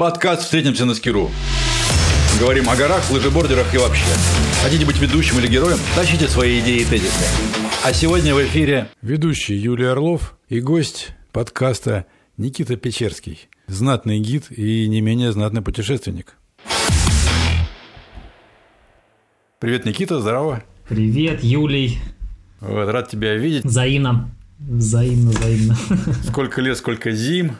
[0.00, 1.30] Подкаст «Встретимся на Скиру».
[2.40, 4.06] Говорим о горах, лыжебордерах и вообще.
[4.62, 5.76] Хотите быть ведущим или героем?
[5.94, 7.22] Тащите свои идеи и тезисы.
[7.84, 8.88] А сегодня в эфире...
[9.02, 12.06] Ведущий Юлий Орлов и гость подкаста
[12.38, 13.50] Никита Печерский.
[13.66, 16.34] Знатный гид и не менее знатный путешественник.
[19.58, 20.64] Привет, Никита, здорово.
[20.88, 21.98] Привет, Юлий.
[22.60, 23.66] Вот, рад тебя видеть.
[23.66, 24.34] Взаимно.
[24.60, 25.76] Взаимно, взаимно.
[26.26, 27.52] Сколько лет, сколько зим.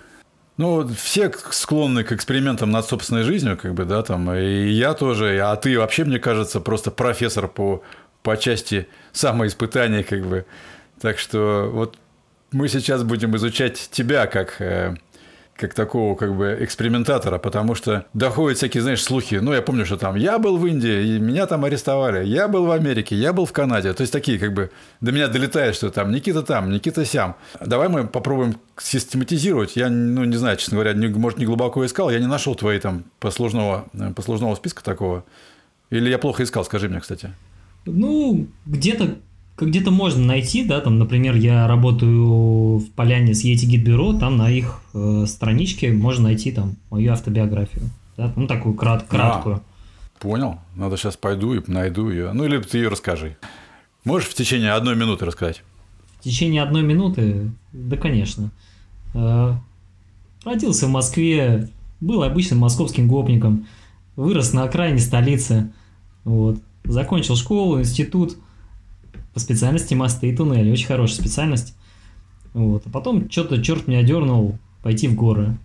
[0.61, 5.41] Ну, все склонны к экспериментам над собственной жизнью, как бы, да, там, и я тоже,
[5.41, 7.83] а ты вообще, мне кажется, просто профессор по,
[8.23, 10.45] по части самоиспытаний, как бы.
[11.01, 11.97] Так что вот
[12.53, 14.97] мы сейчас будем изучать тебя как э,
[15.61, 19.37] как такого как бы экспериментатора, потому что доходят всякие, знаешь, слухи.
[19.37, 22.65] Ну, я помню, что там я был в Индии, и меня там арестовали, я был
[22.65, 23.93] в Америке, я был в Канаде.
[23.93, 24.71] То есть такие как бы
[25.01, 27.37] до меня долетает, что там Никита там, Никита сям.
[27.65, 29.77] Давай мы попробуем систематизировать.
[29.77, 32.81] Я, ну, не знаю, честно говоря, не, может, не глубоко искал, я не нашел твои
[32.81, 35.25] там послужного, послужного списка такого.
[35.91, 37.31] Или я плохо искал, скажи мне, кстати.
[37.85, 39.17] Ну, где-то
[39.67, 44.51] где-то можно найти, да, там, например, я работаю в Поляне с Git Bureau, там на
[44.51, 47.83] их э, страничке можно найти там мою автобиографию,
[48.17, 49.57] да, ну такую крат, краткую.
[49.57, 49.63] А,
[50.21, 53.37] понял, надо сейчас пойду и найду ее, ну или ты ее расскажи.
[54.05, 55.63] Можешь в течение одной минуты рассказать?
[56.21, 58.51] В течение одной минуты, да, конечно.
[59.15, 59.55] Э,
[60.45, 61.69] родился в Москве,
[62.01, 63.67] был обычным московским гопником,
[64.17, 65.73] вырос на окраине столицы,
[66.25, 68.37] вот, закончил школу, институт–
[69.35, 70.71] по специальности мосты и туннели.
[70.71, 71.75] Очень хорошая специальность.
[72.53, 72.83] Вот.
[72.87, 75.59] А потом что-то черт меня дернул пойти в горы.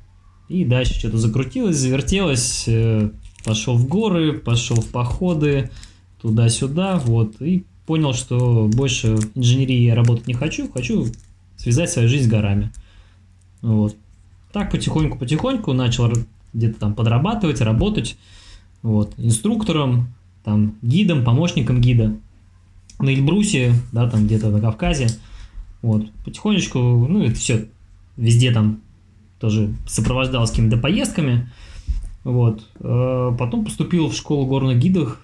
[0.50, 3.10] И дальше что-то закрутилось, завертелось, э,
[3.44, 5.72] пошел в горы, пошел в походы,
[6.22, 11.08] туда-сюда, вот, и понял, что больше инженерии я работать не хочу, хочу
[11.58, 12.72] связать свою жизнь с горами.
[13.62, 13.96] Вот.
[14.52, 16.12] Так потихоньку-потихоньку начал
[16.54, 18.18] где-то там подрабатывать, работать,
[18.82, 20.14] вот, инструктором,
[20.44, 22.16] там, гидом, помощником гида
[23.00, 25.08] на Эльбрусе, да, там где-то на Кавказе.
[25.82, 27.68] Вот, потихонечку, ну, это все
[28.18, 28.82] везде там
[29.40, 31.50] тоже сопровождалось какими-то поездками.
[32.24, 32.64] Вот.
[32.80, 35.20] Э, потом поступил в школу горных гидов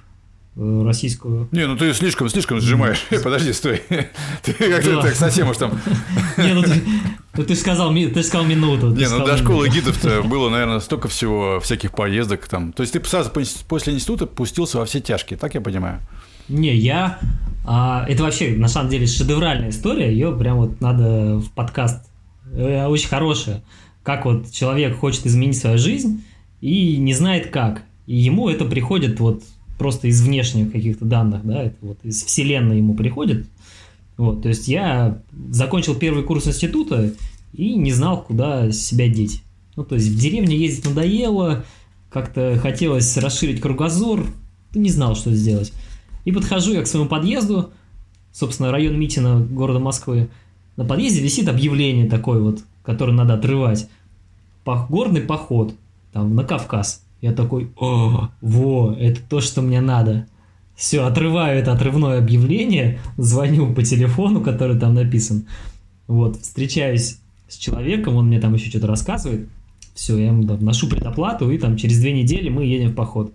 [0.55, 1.49] э, российскую.
[1.51, 3.07] Не, ну ты слишком, слишком сжимаешь.
[3.23, 3.81] Подожди, стой.
[4.43, 5.71] Ты как-то так совсем уж там...
[6.37, 6.81] Не, ну ты,
[7.35, 8.89] ну ты сказал, ты сказал минуту.
[8.89, 12.71] Не, ну до школы гидов-то было, наверное, столько всего всяких поездок там.
[12.73, 13.31] То есть ты сразу
[13.67, 16.01] после института пустился во все тяжкие, так я понимаю?
[16.51, 17.17] Не, я...
[17.63, 20.11] А, это вообще, на самом деле, шедевральная история.
[20.11, 22.05] Ее прям вот надо в подкаст.
[22.51, 23.63] Э, очень хорошая.
[24.03, 26.23] Как вот человек хочет изменить свою жизнь
[26.59, 27.83] и не знает как.
[28.07, 29.43] И ему это приходит вот
[29.77, 33.47] просто из внешних каких-то данных, да, это вот из вселенной ему приходит.
[34.17, 37.13] Вот, то есть я закончил первый курс института
[37.53, 39.41] и не знал, куда себя деть.
[39.75, 41.63] Ну, то есть в деревне ездить надоело,
[42.11, 44.25] как-то хотелось расширить кругозор,
[44.75, 45.73] не знал, что сделать.
[46.25, 47.71] И подхожу я к своему подъезду,
[48.31, 50.29] собственно, район Митина города Москвы.
[50.77, 53.89] На подъезде висит объявление такое вот, которое надо отрывать.
[54.65, 55.73] Горный поход,
[56.13, 57.03] там, на Кавказ.
[57.21, 60.27] Я такой, о, во, это то, что мне надо.
[60.75, 65.45] Все, отрываю это отрывное объявление, звоню по телефону, который там написан.
[66.07, 69.47] Вот, встречаюсь с человеком, он мне там еще что-то рассказывает.
[69.93, 73.33] Все, я ему там, ношу предоплату, и там через две недели мы едем в поход.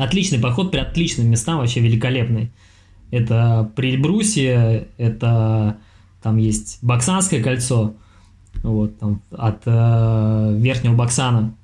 [0.00, 2.50] Отличный поход, при отличным местам, вообще великолепный.
[3.10, 5.76] Это Прильбрусье, это
[6.22, 7.94] там есть Баксанское кольцо,
[8.62, 11.54] вот, там от э, Верхнего Баксана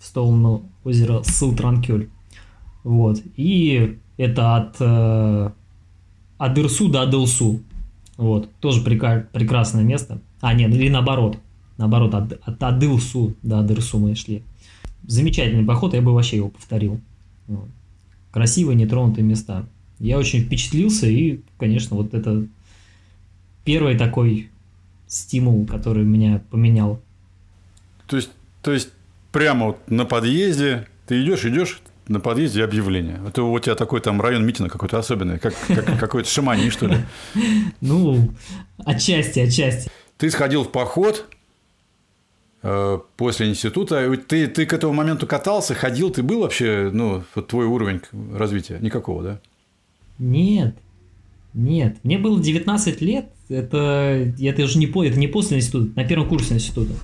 [0.00, 2.08] в сторону озера Сыл-Транкюль.
[2.84, 3.20] Вот.
[3.36, 5.50] И это от э,
[6.38, 7.60] Адырсу до Адылсу.
[8.16, 8.48] Вот.
[8.60, 10.20] Тоже прека- прекрасное место.
[10.40, 11.38] А, нет, или наоборот.
[11.78, 14.42] Наоборот, от, от Адылсу до Адырсу мы шли.
[15.06, 17.00] Замечательный поход, я бы вообще его повторил.
[17.48, 17.68] Вот.
[18.36, 19.64] Красивые нетронутые места.
[19.98, 22.46] Я очень впечатлился, и, конечно, вот это
[23.64, 24.50] первый такой
[25.06, 27.00] стимул, который меня поменял.
[28.06, 28.28] То есть,
[28.60, 28.90] то есть
[29.32, 33.22] прямо вот на подъезде ты идешь, идешь, на подъезде объявление.
[33.26, 36.98] Это у тебя такой там район Митина какой-то особенный, как, как какой-то шамани, что ли?
[37.80, 38.34] Ну,
[38.84, 39.90] отчасти, отчасти.
[40.18, 41.24] Ты сходил в поход,
[43.16, 44.16] после института.
[44.28, 48.00] Ты, ты к этому моменту катался, ходил, ты был вообще, ну, твой уровень
[48.34, 48.78] развития?
[48.80, 49.40] Никакого, да?
[50.18, 50.76] Нет,
[51.54, 51.98] нет.
[52.02, 56.54] Мне было 19 лет, это, это уже не, это не после института, на первом курсе
[56.54, 56.94] института.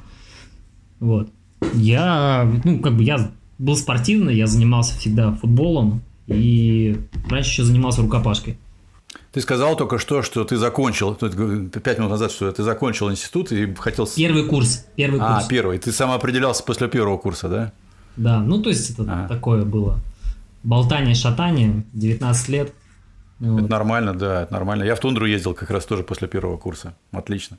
[1.01, 1.29] Вот.
[1.75, 6.97] Я, ну, как бы я был спортивный, я занимался всегда футболом, и
[7.29, 8.57] раньше еще занимался рукопашкой.
[9.33, 13.75] Ты сказал только что, что ты закончил, пять минут назад, что ты закончил институт и
[13.75, 14.07] хотел...
[14.07, 14.87] Первый курс.
[14.95, 15.47] Первый а, курс.
[15.47, 15.79] А, первый.
[15.79, 17.73] Ты сам определялся после первого курса, да?
[18.17, 19.29] Да, ну то есть это Ага.
[19.29, 20.01] такое было.
[20.63, 22.75] Болтание, шатание, 19 лет.
[23.41, 23.71] Это вот.
[23.71, 24.85] нормально, да, это нормально.
[24.85, 26.95] Я в тундру ездил как раз тоже после первого курса.
[27.11, 27.59] Отлично.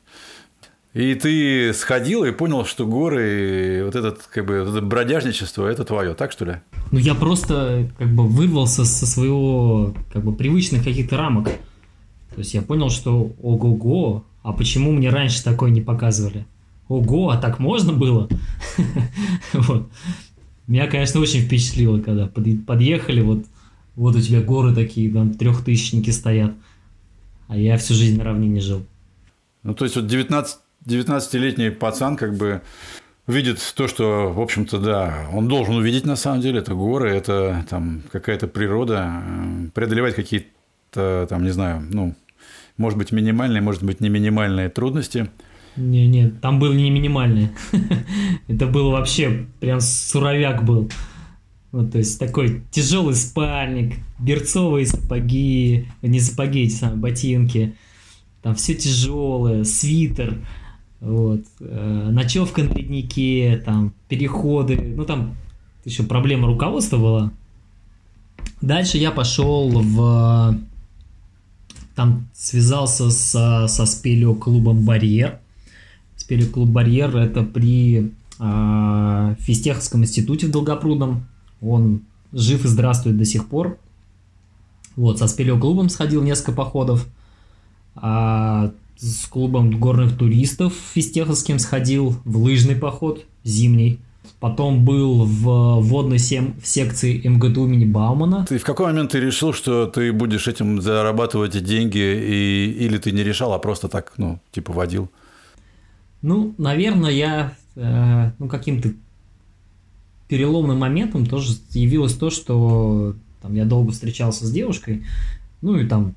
[0.93, 5.65] И ты сходил и понял, что горы, и вот этот, как бы, вот это бродяжничество,
[5.67, 6.55] это твое, так что ли?
[6.91, 11.45] Ну я просто как бы вырвался со своего как бы привычных каких-то рамок.
[11.45, 16.45] То есть я понял, что ого-го, а почему мне раньше такое не показывали?
[16.87, 18.29] Ого, а так можно было?
[19.53, 19.89] Вот.
[20.67, 23.45] Меня, конечно, очень впечатлило, когда под- подъехали, вот,
[23.95, 26.53] вот у тебя горы такие, там трехтысячники стоят,
[27.47, 28.85] а я всю жизнь на равнине жил.
[29.63, 32.61] Ну, то есть, вот 19, 19-летний пацан как бы
[33.27, 36.59] видит то, что, в общем-то, да, он должен увидеть на самом деле.
[36.59, 42.15] Это горы, это там какая-то природа, э, преодолевать какие-то, там, не знаю, ну,
[42.77, 45.29] может быть, минимальные, может быть, не минимальные трудности.
[45.75, 47.51] Не-не, там были не минимальные.
[48.47, 50.89] Это был вообще прям суровяк был.
[51.71, 57.75] Вот, то есть такой тяжелый спальник, берцовые сапоги, не сапоги, эти самые ботинки.
[58.43, 60.37] Там все тяжелое, свитер,
[61.03, 64.93] вот, э, ночевка на леднике, там переходы.
[64.95, 65.35] Ну там
[65.83, 67.31] еще проблема руководства была.
[68.61, 70.57] Дальше я пошел в
[71.95, 75.39] там связался со, со спелеоклубом «Барьер».
[76.15, 81.27] Спелеоклуб «Барьер»– это при э, Физтеховском институте в Долгопрудном.
[81.61, 82.01] Он
[82.31, 83.77] жив и здравствует до сих пор.
[84.95, 87.07] Вот, со спелеоклубом сходил несколько походов.
[87.95, 93.99] А с клубом горных туристов Физтеховским сходил в лыжный поход зимний.
[94.39, 98.45] Потом был в водной сем- в секции МГТУ имени Баумана.
[98.47, 103.11] Ты в какой момент ты решил, что ты будешь этим зарабатывать деньги, и, или ты
[103.11, 105.09] не решал, а просто так, ну, типа водил?
[106.21, 108.91] Ну, наверное, я э, ну, каким-то
[110.27, 115.03] переломным моментом тоже явилось то, что там, я долго встречался с девушкой,
[115.61, 116.15] ну и там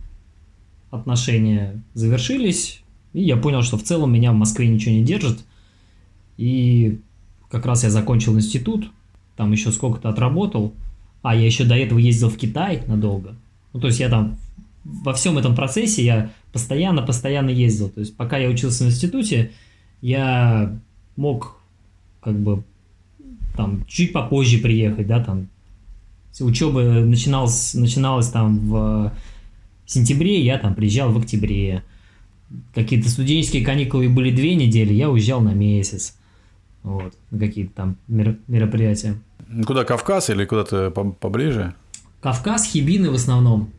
[0.90, 5.44] отношения завершились, и я понял, что в целом меня в Москве ничего не держит.
[6.36, 7.00] И
[7.50, 8.90] как раз я закончил институт,
[9.36, 10.74] там еще сколько-то отработал,
[11.22, 13.34] а я еще до этого ездил в Китай надолго.
[13.72, 14.36] Ну, то есть я там
[14.84, 17.88] во всем этом процессе я постоянно-постоянно ездил.
[17.88, 19.52] То есть пока я учился в институте,
[20.00, 20.78] я
[21.16, 21.60] мог
[22.20, 22.62] как бы
[23.56, 25.48] там чуть попозже приехать, да, там
[26.40, 29.12] учеба начиналась, начиналась там в
[29.92, 31.82] сентябре, я там приезжал в октябре.
[32.74, 36.16] Какие-то студенческие каникулы были две недели, я уезжал на месяц.
[36.82, 39.16] Вот, на какие-то там мер- мероприятия.
[39.66, 41.74] Куда, Кавказ или куда-то по- поближе?
[42.20, 43.70] Кавказ, Хибины в основном.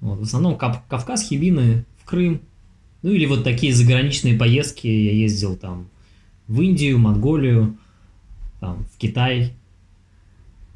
[0.00, 2.40] Вот, в основном Кав- Кавказ, Хибины, в Крым.
[3.02, 4.86] Ну или вот такие заграничные поездки.
[4.86, 5.88] Я ездил там
[6.48, 7.76] в Индию, Монголию,
[8.60, 9.54] там, в Китай.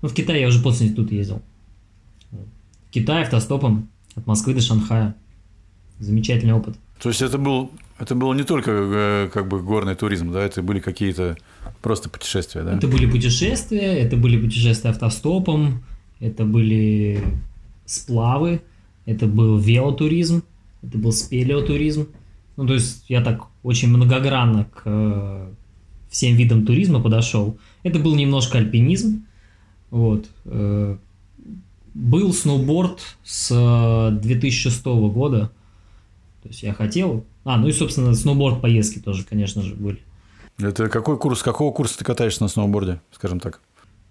[0.02, 1.42] Ну, в Китай я уже после института ездил.
[2.30, 5.14] В Китай автостопом от Москвы до Шанхая.
[5.98, 6.76] Замечательный опыт.
[7.00, 10.62] То есть это был, это было не только э, как бы горный туризм, да, это
[10.62, 11.36] были какие-то
[11.82, 12.76] просто путешествия, да?
[12.76, 15.84] Это были путешествия, это были путешествия автостопом,
[16.20, 17.22] это были
[17.84, 18.62] сплавы,
[19.04, 20.42] это был велотуризм,
[20.82, 22.08] это был спелеотуризм.
[22.56, 25.50] Ну, то есть я так очень многогранно к э,
[26.10, 27.58] всем видам туризма подошел.
[27.82, 29.26] Это был немножко альпинизм.
[29.90, 30.26] Вот.
[31.96, 35.50] Э, Был сноуборд с э, 2006 года.
[36.42, 37.24] То есть я хотел...
[37.44, 40.00] А, ну и, собственно, сноуборд поездки тоже, конечно же, были.
[40.58, 43.60] Это какой курс, какого курса ты катаешься на сноуборде, скажем так?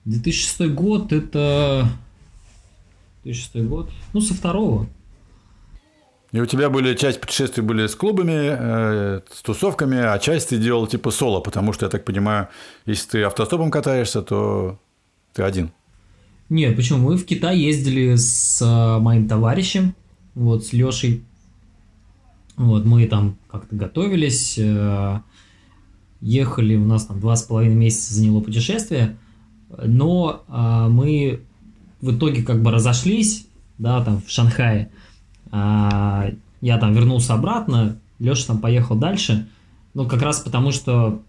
[0.06, 1.88] 2006 год это...
[3.24, 3.90] 2006 год?
[4.14, 4.88] Ну, со второго.
[6.32, 10.58] И у тебя были часть путешествий были с клубами, э, с тусовками, а часть ты
[10.58, 12.50] делал типа соло, потому что, я так понимаю,
[12.86, 14.78] если ты автостопом катаешься, то
[15.34, 15.72] ты один.
[16.50, 17.10] Нет, почему?
[17.10, 19.96] Мы в Китай ездили с э, моим товарищем,
[20.36, 21.24] вот, с Лешей.
[22.56, 25.20] Вот, мы там как-то готовились, э,
[26.22, 29.18] ехали, у нас там два с половиной месяца заняло путешествие,
[29.84, 31.42] но э, мы
[32.02, 33.48] в итоге как бы разошлись,
[33.80, 34.92] да, там в Шанхае.
[35.52, 36.30] А,
[36.62, 39.48] я там вернулся обратно, Леша там поехал дальше,
[39.94, 41.24] ну, как раз потому, что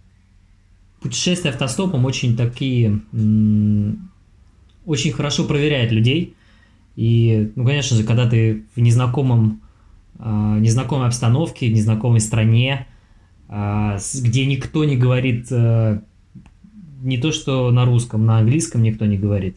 [1.01, 3.01] путешествия автостопом очень такие,
[4.87, 6.35] очень хорошо проверяет людей.
[6.97, 9.61] И, ну, конечно же, когда ты в незнакомом,
[10.19, 12.87] а, незнакомой обстановке, незнакомой стране,
[13.49, 16.02] с- где никто не говорит а,
[17.02, 19.57] не то, что на русском, на английском никто не говорит.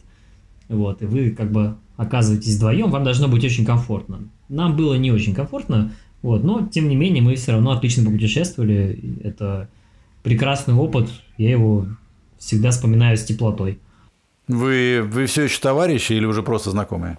[0.68, 4.20] Вот, и вы как бы оказываетесь вдвоем, вам должно быть очень комфортно.
[4.48, 9.18] Нам было не очень комфортно, вот, но тем не менее мы все равно отлично попутешествовали.
[9.24, 9.68] Это
[10.22, 11.86] прекрасный опыт, я его
[12.38, 13.78] всегда вспоминаю с теплотой.
[14.50, 17.18] Вы, вы все еще товарищи или уже просто знакомые?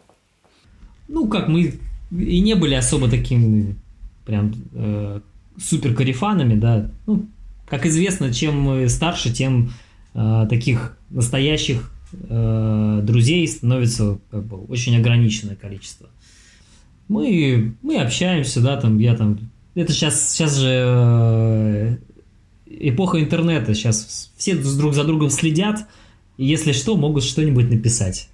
[1.08, 1.80] Ну, как мы
[2.12, 3.76] и не были особо такими
[4.26, 5.20] прям э,
[5.58, 6.90] супер карифанами, да.
[7.08, 7.26] Ну,
[7.68, 9.72] как известно, чем мы старше, тем
[10.14, 16.10] э, таких настоящих э, друзей становится как бы, очень ограниченное количество.
[17.08, 19.40] Мы, мы общаемся, да, там, я там...
[19.74, 21.98] Это сейчас, сейчас же э,
[22.66, 25.88] эпоха интернета, сейчас все друг за другом следят,
[26.38, 28.30] и если что, могут что-нибудь написать.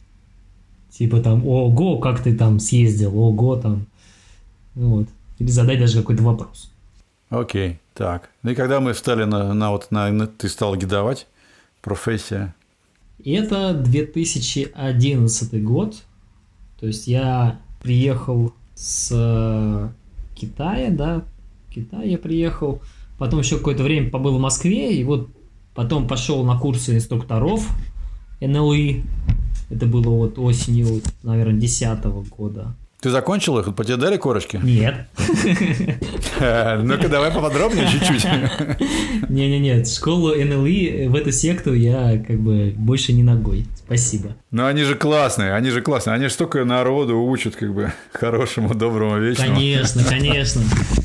[0.90, 3.86] Типа там, ого, как ты там съездил, ого, там.
[4.76, 5.08] Вот.
[5.40, 6.72] Или задать даже какой-то вопрос.
[7.30, 8.30] Окей, так.
[8.44, 11.28] Ну и когда мы встали на, на вот на, на ты стал гидовать,
[11.82, 12.56] профессия?
[13.24, 16.04] Это 2011 год.
[16.80, 19.90] То есть я приехал с э,
[20.36, 21.24] Китая, да,
[21.68, 22.82] в Китай я приехал.
[23.18, 25.30] Потом еще какое-то время побыл в Москве, и вот
[25.78, 27.70] потом пошел на курсы инструкторов
[28.42, 29.04] НЛИ.
[29.70, 32.04] Это было вот осенью, наверное, 2010
[32.36, 32.76] года.
[33.00, 33.76] Ты закончил их?
[33.76, 34.60] По тебе дали корочки?
[34.64, 35.08] Нет.
[36.40, 38.26] Ну-ка, давай поподробнее чуть-чуть.
[39.30, 43.68] Не-не-не, школу НЛИ в эту секту я как бы больше не ногой.
[43.86, 44.36] Спасибо.
[44.50, 46.16] Ну, они же классные, они же классные.
[46.16, 49.54] Они же столько народу учат как бы хорошему, доброму, вечному.
[49.54, 50.64] Конечно, конечно.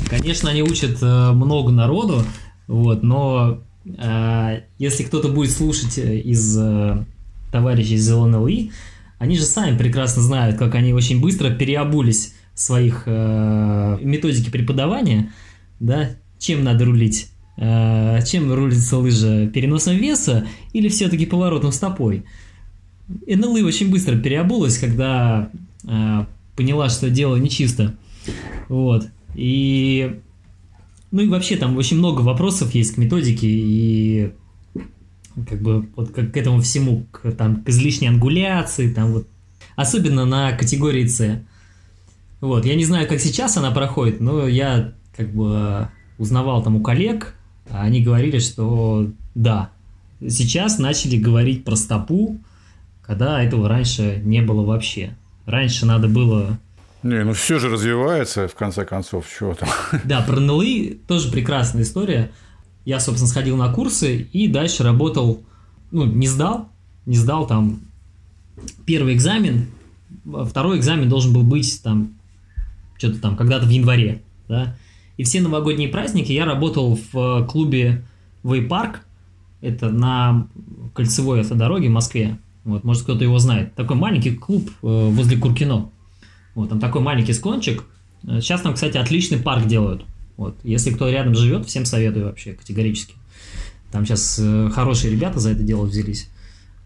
[0.09, 2.25] Конечно, они учат э, много народу,
[2.69, 7.05] вот, но э, если кто-то будет слушать из э,
[7.51, 8.71] товарищей из ЛНЛИ,
[9.19, 15.33] они же сами прекрасно знают, как они очень быстро переобулись в своих э, методике преподавания,
[15.81, 22.25] да, чем надо рулить, э, чем рулится лыжа, переносом веса или все-таки поворотом стопой.
[23.09, 25.51] НЛИ очень быстро переобулась, когда
[25.85, 26.25] э,
[26.57, 27.95] поняла, что дело нечисто.
[28.69, 29.09] Вот.
[29.35, 30.21] И
[31.12, 34.33] ну и вообще там очень много вопросов есть к методике, и
[35.49, 39.28] как бы вот к, к этому всему, к, там, к излишней ангуляции, там вот,
[39.76, 41.42] особенно на категории С.
[42.40, 45.88] Вот, я не знаю, как сейчас она проходит, но я как бы
[46.19, 47.35] узнавал там у коллег,
[47.71, 49.71] они говорили, что да,
[50.21, 52.38] сейчас начали говорить про стопу,
[53.02, 55.14] когда этого раньше не было вообще.
[55.45, 56.59] Раньше надо было
[57.03, 59.69] не, ну все же развивается, в конце концов, чего там.
[60.05, 62.31] Да, про НЛИ тоже прекрасная история.
[62.85, 65.43] Я, собственно, сходил на курсы и дальше работал,
[65.91, 66.69] ну, не сдал,
[67.07, 67.81] не сдал там
[68.87, 69.67] первый экзамен,
[70.49, 72.15] второй экзамен должен был быть там
[72.99, 74.77] что-то там когда-то в январе, да,
[75.17, 78.05] и все новогодние праздники я работал в клубе
[78.43, 79.01] Вейпарк,
[79.61, 80.47] это на
[80.95, 85.91] кольцевой автодороге в Москве, вот, может кто-то его знает, такой маленький клуб э, возле Куркино,
[86.55, 87.85] вот, там такой маленький склончик,
[88.25, 90.05] сейчас там, кстати, отличный парк делают,
[90.37, 90.57] вот.
[90.65, 93.15] Если кто рядом живет, всем советую вообще категорически.
[93.91, 96.31] Там сейчас э, хорошие ребята за это дело взялись.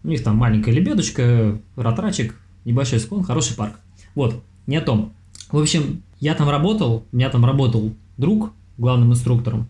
[0.03, 3.79] У них там маленькая лебедочка, ратрачик, небольшой склон, хороший парк.
[4.13, 5.13] Вот, не о том.
[5.51, 9.67] В общем, я там работал, у меня там работал друг главным инструктором.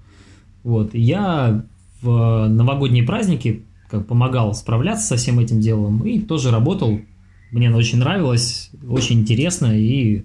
[0.64, 1.64] Вот, и я
[2.02, 7.00] в новогодние праздники как помогал справляться со всем этим делом и тоже работал.
[7.52, 10.24] Мне очень нравилось, очень интересно и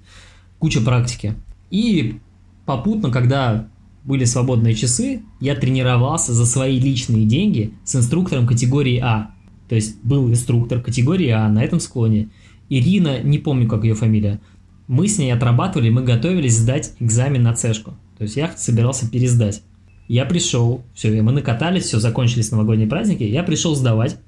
[0.58, 1.34] куча практики.
[1.70, 2.18] И
[2.66, 3.68] попутно, когда
[4.04, 9.30] были свободные часы, я тренировался за свои личные деньги с инструктором категории А.
[9.68, 12.30] То есть был инструктор категории А на этом склоне.
[12.68, 14.40] Ирина, не помню, как ее фамилия.
[14.88, 17.94] Мы с ней отрабатывали, мы готовились сдать экзамен на цешку.
[18.18, 19.62] То есть я собирался пересдать.
[20.08, 24.18] Я пришел, все, мы накатались, все, закончились новогодние праздники, я пришел сдавать.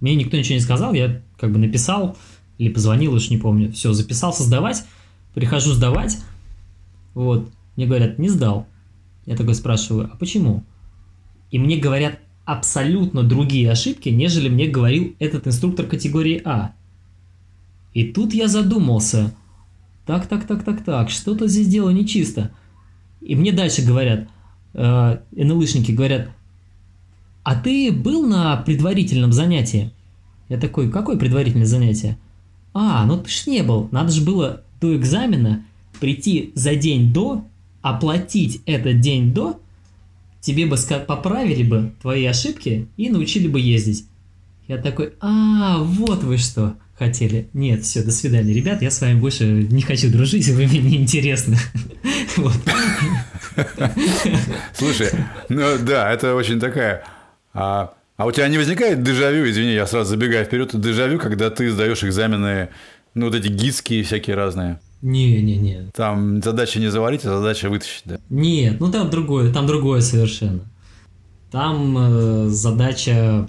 [0.00, 2.16] Мне никто ничего не сказал, я как бы написал
[2.62, 3.72] или позвонил, уж не помню.
[3.72, 4.84] Все, записался сдавать,
[5.34, 6.18] прихожу сдавать,
[7.12, 8.68] вот, мне говорят, не сдал.
[9.26, 10.62] Я такой спрашиваю, а почему?
[11.50, 16.72] И мне говорят абсолютно другие ошибки, нежели мне говорил этот инструктор категории А.
[17.94, 19.34] И тут я задумался.
[20.06, 22.52] Так, так, так, так, так, что-то здесь дело нечисто.
[23.20, 24.28] И мне дальше говорят,
[24.74, 26.30] э, НЛышники говорят,
[27.42, 29.90] а ты был на предварительном занятии?
[30.48, 32.18] Я такой, какое предварительное занятие?
[32.74, 33.88] А, ну ты ж не был.
[33.90, 35.64] Надо же было до экзамена
[36.00, 37.44] прийти за день до
[37.82, 39.60] оплатить этот день до,
[40.40, 40.76] тебе бы
[41.06, 44.06] поправили бы твои ошибки и научили бы ездить.
[44.68, 47.48] Я такой, а, вот вы что хотели.
[47.52, 50.96] Нет, все, до свидания, ребят, я с вами больше не хочу дружить, вы мне не
[50.96, 51.58] интересны.
[54.74, 55.10] Слушай,
[55.48, 57.04] ну да, это очень такая...
[58.22, 62.04] А, у тебя не возникает дежавю, извини, я сразу забегаю вперед, дежавю, когда ты сдаешь
[62.04, 62.68] экзамены,
[63.14, 64.78] ну вот эти гидские всякие разные?
[65.00, 65.90] Не-не-не.
[65.92, 68.20] Там задача не заварить, а задача вытащить, да?
[68.30, 70.60] Нет, ну там другое, там другое совершенно.
[71.50, 73.48] Там э, задача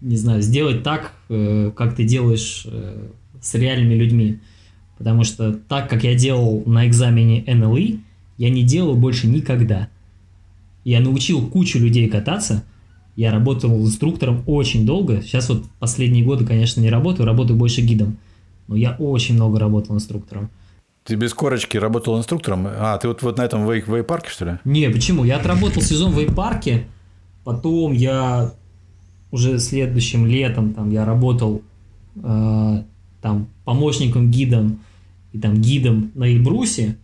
[0.00, 3.08] не знаю, сделать так, э, как ты делаешь э,
[3.40, 4.38] с реальными людьми.
[4.98, 7.98] Потому что так, как я делал на экзамене НЛИ,
[8.38, 9.88] я не делал больше никогда.
[10.84, 12.62] Я научил кучу людей кататься,
[13.16, 15.22] я работал инструктором очень долго.
[15.22, 18.16] Сейчас вот последние годы, конечно, не работаю, работаю больше гидом.
[18.68, 20.50] Но я очень много работал инструктором.
[21.04, 22.66] Ты без корочки работал инструктором?
[22.66, 24.58] А, ты вот, вот на этом вей- вейпарке, что ли?
[24.64, 25.24] Не, почему?
[25.24, 26.84] Я отработал сезон в вейпарке,
[27.44, 28.52] потом я
[29.32, 31.62] уже следующим летом там я работал
[32.16, 32.82] э,
[33.20, 34.80] там помощником гидом
[35.32, 36.96] и там гидом на Эльбрусе,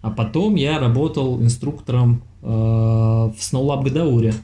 [0.00, 4.34] а потом я работал инструктором э, в Сноулаб Гадауре.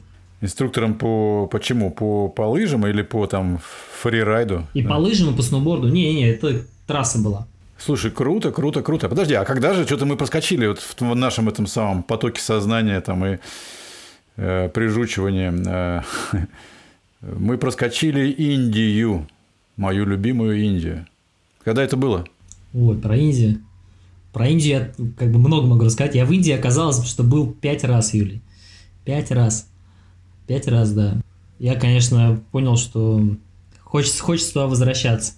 [0.41, 1.91] Инструктором по почему?
[1.91, 3.59] По, по лыжам или по там
[4.01, 4.65] фрирайду?
[4.73, 4.89] И Да.
[4.89, 5.89] по лыжам, и по сноуборду.
[5.89, 7.47] Не-не, это трасса была.
[7.77, 9.07] Слушай, круто, круто, круто.
[9.09, 13.25] Подожди, а когда же что-то мы проскочили вот в нашем этом самом потоке сознания там
[13.25, 13.37] и
[14.37, 15.51] э, прижучивания?
[15.51, 16.01] э,
[17.21, 19.27] мы проскочили Индию,
[19.77, 21.05] мою любимую Индию.
[21.63, 22.25] Когда это было?
[22.73, 23.59] Ой, про Индию.
[24.33, 26.15] Про Индию я как бы много могу рассказать.
[26.15, 28.41] Я в Индии оказалось, что был пять раз, Юлий.
[29.05, 29.67] Пять раз.
[30.49, 31.21] Пять раз, да.
[31.59, 33.23] Я, конечно, понял, что
[33.83, 35.33] хочется, хочется туда возвращаться.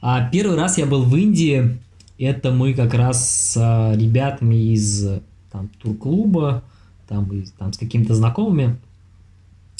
[0.00, 1.78] А первый раз я был в Индии,
[2.18, 5.20] это мы как раз с а, ребятами из
[5.52, 6.64] там, турклуба,
[7.06, 8.80] там, и, там с какими-то знакомыми,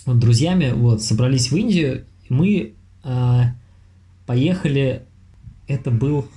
[0.07, 3.57] вот, друзьями, вот, собрались в Индию, и мы а,
[4.27, 5.03] поехали,
[5.67, 6.29] это был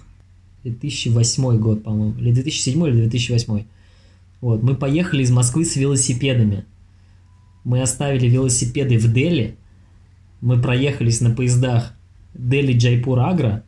[0.63, 3.65] 2008 год, по-моему, или 2007 или 2008.
[4.41, 6.65] Вот, мы поехали из Москвы с велосипедами.
[7.65, 9.57] Мы оставили велосипеды в Дели,
[10.39, 11.93] мы проехались на поездах
[12.35, 13.63] Дели-Джайпур-Агра,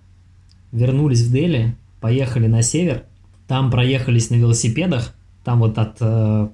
[0.71, 3.03] вернулись в Дели, поехали на север,
[3.47, 6.49] там проехались на велосипедах, там вот от, э,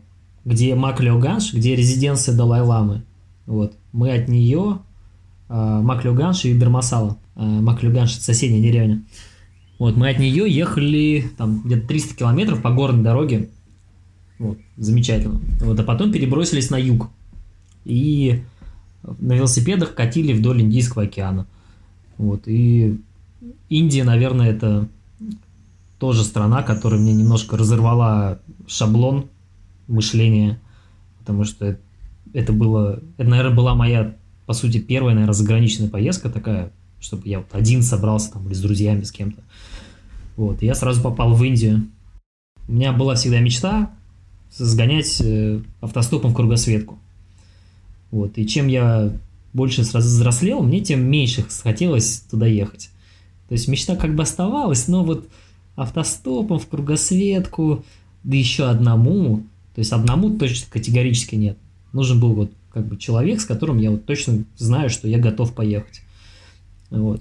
[0.45, 3.03] где Маклиоганш, где резиденция Далай-Ламы,
[3.45, 4.79] вот, мы от нее,
[5.49, 9.03] э, Маклиоганш и Бермасала, э, Маклиоганш это соседняя деревня,
[9.79, 13.49] вот, мы от нее ехали там где-то 300 километров по горной дороге,
[14.39, 17.09] вот, замечательно, вот, а потом перебросились на юг,
[17.85, 18.43] и
[19.03, 21.45] на велосипедах катили вдоль Индийского океана.
[22.17, 22.99] Вот, и
[23.69, 24.87] Индия, наверное, это
[25.99, 29.27] тоже страна, которая мне немножко разорвала шаблон
[29.87, 30.59] мышления,
[31.19, 31.77] потому что
[32.33, 34.15] это было, это, наверное, была моя,
[34.45, 38.61] по сути, первая, наверное, заграничная поездка такая, чтобы я вот один собрался там или с
[38.61, 39.41] друзьями, с кем-то.
[40.35, 41.87] Вот, и я сразу попал в Индию.
[42.67, 43.91] У меня была всегда мечта
[44.51, 46.97] сгонять э, автостопом в кругосветку.
[48.13, 49.11] Вот, и чем я
[49.53, 52.91] больше взрослел, мне тем меньше хотелось туда ехать.
[53.49, 55.27] То есть мечта как бы оставалась, но вот
[55.75, 57.83] автостопом в кругосветку,
[58.23, 59.37] да еще одному,
[59.73, 61.57] то есть одному точно категорически нет.
[61.91, 65.55] Нужен был вот как бы человек, с которым я вот точно знаю, что я готов
[65.55, 66.01] поехать.
[66.91, 67.19] Вот.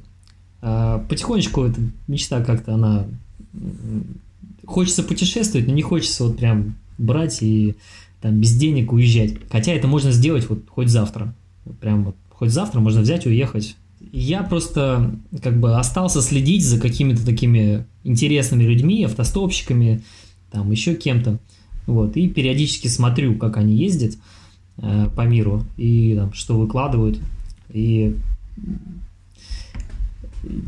[0.60, 3.06] А потихонечку эта мечта как-то она...
[4.66, 7.76] Хочется путешествовать, но не хочется вот прям брать и
[8.22, 9.34] там без денег уезжать.
[9.50, 11.34] Хотя это можно сделать вот хоть завтра.
[11.80, 13.76] Прям вот хоть завтра можно взять и уехать.
[14.12, 20.02] Я просто как бы остался следить за какими-то такими интересными людьми, автостопщиками,
[20.50, 21.38] там еще кем-то.
[21.86, 24.16] Вот, и периодически смотрю, как они ездят
[24.78, 27.18] э, по миру и там, что выкладывают.
[27.70, 28.16] И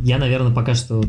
[0.02, 1.04] я, наверное, пока что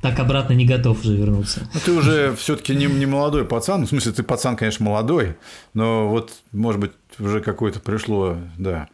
[0.00, 1.68] так обратно не готов уже вернуться.
[1.74, 3.84] Ну, ты уже все-таки не, не молодой пацан.
[3.84, 5.36] В смысле, ты пацан, конечно, молодой,
[5.74, 8.88] но вот, может быть, уже какое-то пришло, да.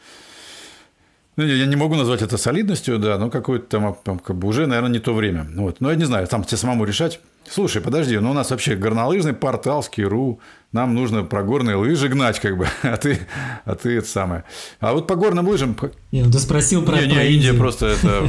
[1.37, 4.67] Ну, я не могу назвать это солидностью, да, но какое-то там, там как бы уже,
[4.67, 5.47] наверное, не то время.
[5.55, 5.81] Вот.
[5.81, 7.21] Но я не знаю, там тебе самому решать.
[7.49, 10.41] Слушай, подожди, ну у нас вообще горнолыжный портал Скиру,
[10.73, 13.21] нам нужно про горные лыжи гнать, как бы, а ты,
[13.65, 14.45] а ты это самое.
[14.81, 15.77] А вот по горным лыжам...
[16.13, 17.59] Не, ну ты спросил про, не, про не, Индия Индию.
[17.59, 18.29] просто это,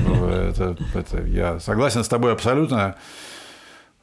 [0.49, 2.95] это, это, я согласен с тобой абсолютно.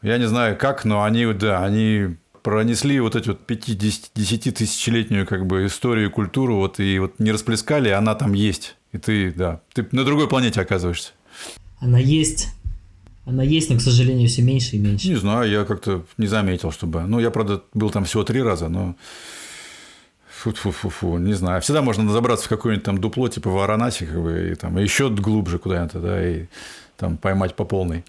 [0.03, 5.47] Я не знаю как, но они, да, они пронесли вот эти вот 50 тысячелетнюю как
[5.47, 8.77] бы историю и культуру, вот и вот не расплескали, она там есть.
[8.93, 11.13] И ты, да, ты на другой планете оказываешься.
[11.81, 12.49] Она есть.
[13.27, 15.09] Она есть, но, к сожалению, все меньше и меньше.
[15.09, 17.03] Не знаю, я как-то не заметил, чтобы...
[17.03, 18.97] Ну, я, правда, был там всего три раза, но...
[20.29, 21.63] Фу-фу-фу-фу, не знаю.
[21.63, 25.59] Всегда можно забраться в какое-нибудь там дупло, типа Варанаси, как бы, и там еще глубже
[25.59, 26.47] куда-нибудь, да, и
[26.99, 28.05] там поймать по полной.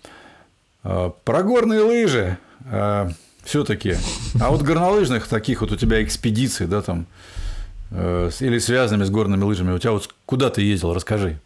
[0.83, 3.09] А, про горные лыжи а,
[3.45, 3.95] все-таки.
[4.41, 7.05] А вот горнолыжных таких вот у тебя экспедиций, да, там,
[7.91, 11.39] э, или связанными с горными лыжами, у тебя вот куда ты ездил, расскажи.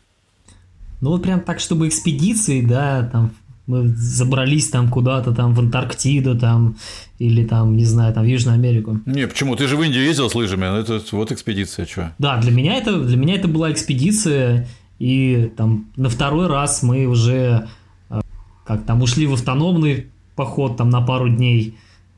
[1.02, 3.32] Ну вот прям так, чтобы экспедиции, да, там
[3.70, 6.76] мы забрались там куда-то там в Антарктиду там
[7.20, 9.00] или там, не знаю, там в Южную Америку.
[9.06, 9.56] Не, почему?
[9.56, 12.14] Ты же в Индию ездил с лыжами, ну, это вот экспедиция, что?
[12.18, 17.06] Да, для меня это, для меня это была экспедиция, и там на второй раз мы
[17.06, 17.68] уже
[18.10, 18.22] э,
[18.66, 21.76] как там ушли в автономный поход там на пару дней,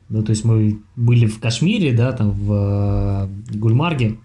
[0.08, 4.16] ну, то есть мы были в Кашмире, да, там в э, Гульмарге,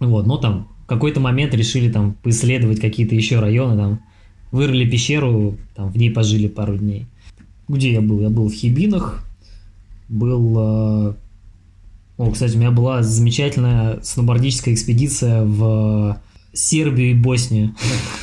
[0.00, 4.00] вот, но там в какой-то момент решили там поисследовать какие-то еще районы, там
[4.54, 7.06] вырыли пещеру, там в ней пожили пару дней.
[7.66, 8.20] Где я был?
[8.20, 9.24] Я был в Хибинах,
[10.08, 10.54] был...
[10.58, 11.14] Э,
[12.16, 16.20] о, кстати, у меня была замечательная сноубордическая экспедиция в
[16.52, 17.74] Сербию и Боснию.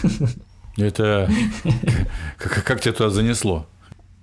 [0.77, 1.29] Это...
[2.37, 3.67] Как, как тебя туда занесло?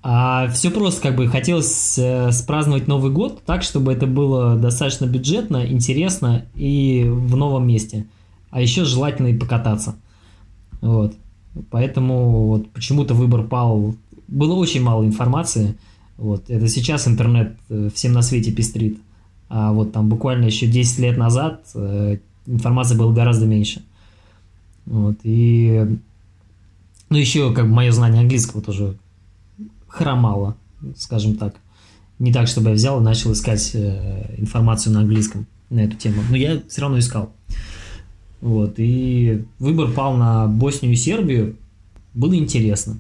[0.02, 5.04] А все просто, как бы хотелось э, спраздновать Новый год так, чтобы это было достаточно
[5.04, 8.06] бюджетно, интересно и в новом месте.
[8.50, 9.96] А еще желательно и покататься.
[10.80, 11.14] Вот.
[11.70, 13.94] Поэтому вот почему-то выбор пал.
[14.26, 15.76] Было очень мало информации.
[16.16, 16.50] Вот.
[16.50, 18.98] Это сейчас интернет э, всем на свете пестрит.
[19.48, 23.82] А вот там буквально еще 10 лет назад э, информации было гораздо меньше.
[24.86, 25.18] Вот.
[25.22, 25.86] И
[27.10, 28.96] ну, еще как бы мое знание английского тоже
[29.86, 30.56] хромало,
[30.96, 31.54] скажем так.
[32.18, 36.22] Не так, чтобы я взял и начал искать э, информацию на английском на эту тему.
[36.30, 37.32] Но я все равно искал.
[38.40, 41.56] Вот, и выбор пал на Боснию и Сербию.
[42.14, 42.98] Было интересно.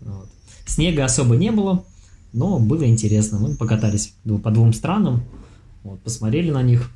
[0.00, 0.28] Вот.
[0.66, 1.84] Снега особо не было,
[2.32, 3.38] но было интересно.
[3.38, 5.22] Мы покатались по двум странам,
[5.84, 6.90] вот, посмотрели на них.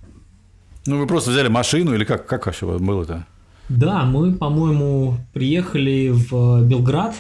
[0.87, 3.27] Ну, вы просто взяли машину или как, как вообще было-то?
[3.69, 7.15] Да, мы, по-моему, приехали в Белград.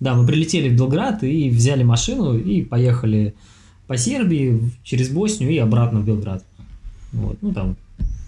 [0.00, 3.34] Да, мы прилетели в Белград и взяли машину и поехали
[3.86, 6.44] по Сербии через Боснию и обратно в Белград.
[7.12, 7.76] Вот, ну там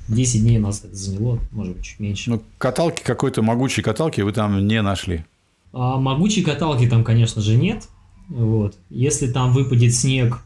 [0.09, 2.31] 10 дней нас это заняло, может быть, чуть меньше.
[2.31, 5.25] Ну, каталки какой-то могучей каталки вы там не нашли.
[5.73, 7.89] А могучей каталки там, конечно же, нет.
[8.29, 8.77] Вот.
[8.91, 10.39] Если там выпадет снег,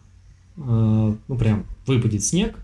[0.57, 2.57] э, ну прям выпадет снег,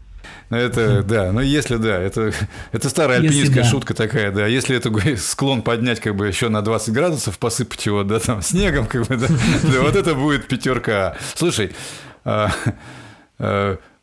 [0.50, 2.32] ну, это, да, ну если да, это,
[2.72, 3.70] это старая альпинистская да.
[3.70, 4.46] шутка такая, да.
[4.46, 8.86] Если это склон поднять как бы еще на 20 градусов, посыпать его, да, там, снегом,
[8.86, 11.16] как бы, да, да вот это будет пятерка.
[11.34, 11.72] Слушай,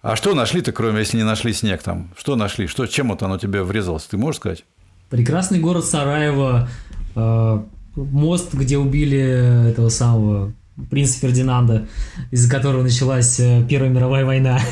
[0.03, 2.11] а, что нашли-то, кроме, если не нашли снег там?
[2.17, 2.67] Что нашли?
[2.67, 4.03] Что, чем вот оно тебе врезалось?
[4.03, 4.65] Ты можешь сказать?
[5.09, 6.67] Прекрасный город Сараево,
[7.15, 7.63] э,
[7.95, 10.53] мост, где убили этого самого
[10.89, 11.87] принца Фердинанда,
[12.31, 14.59] из-за которого началась э, Первая мировая война.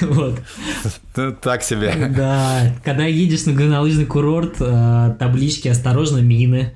[0.00, 0.40] Вот.
[1.42, 1.94] Так себе.
[2.16, 6.72] Да, когда едешь на горнолыжный курорт, э, таблички «Осторожно, мины»,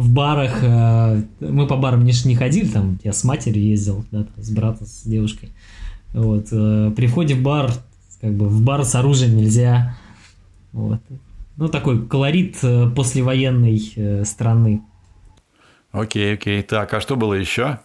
[0.00, 4.26] в барах, э, мы по барам не, не ходили, там я с матерью ездил, да,
[4.36, 5.50] с братом, с девушкой.
[6.12, 7.70] Вот, э, при входе в бар,
[8.20, 9.96] как бы в бар с оружием нельзя.
[10.72, 11.00] Вот.
[11.56, 14.82] Ну, такой колорит э, послевоенной страны.
[15.92, 16.62] Окей, окей.
[16.62, 17.80] Так, а что было еще?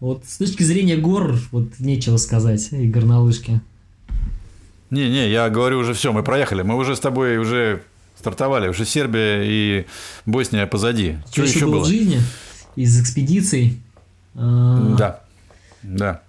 [0.00, 3.60] Вот с точки зрения гор, вот нечего сказать, и горнолыжки.
[4.90, 6.62] Не-не, я говорю уже все, мы проехали.
[6.62, 7.82] Мы уже с тобой уже
[8.16, 8.68] стартовали.
[8.68, 9.86] Уже Сербия и
[10.26, 11.16] Босния позади.
[11.30, 12.20] Что, Что еще было в жизни?
[12.76, 13.80] Из экспедиций?
[14.34, 15.20] А, да,
[15.82, 16.22] да.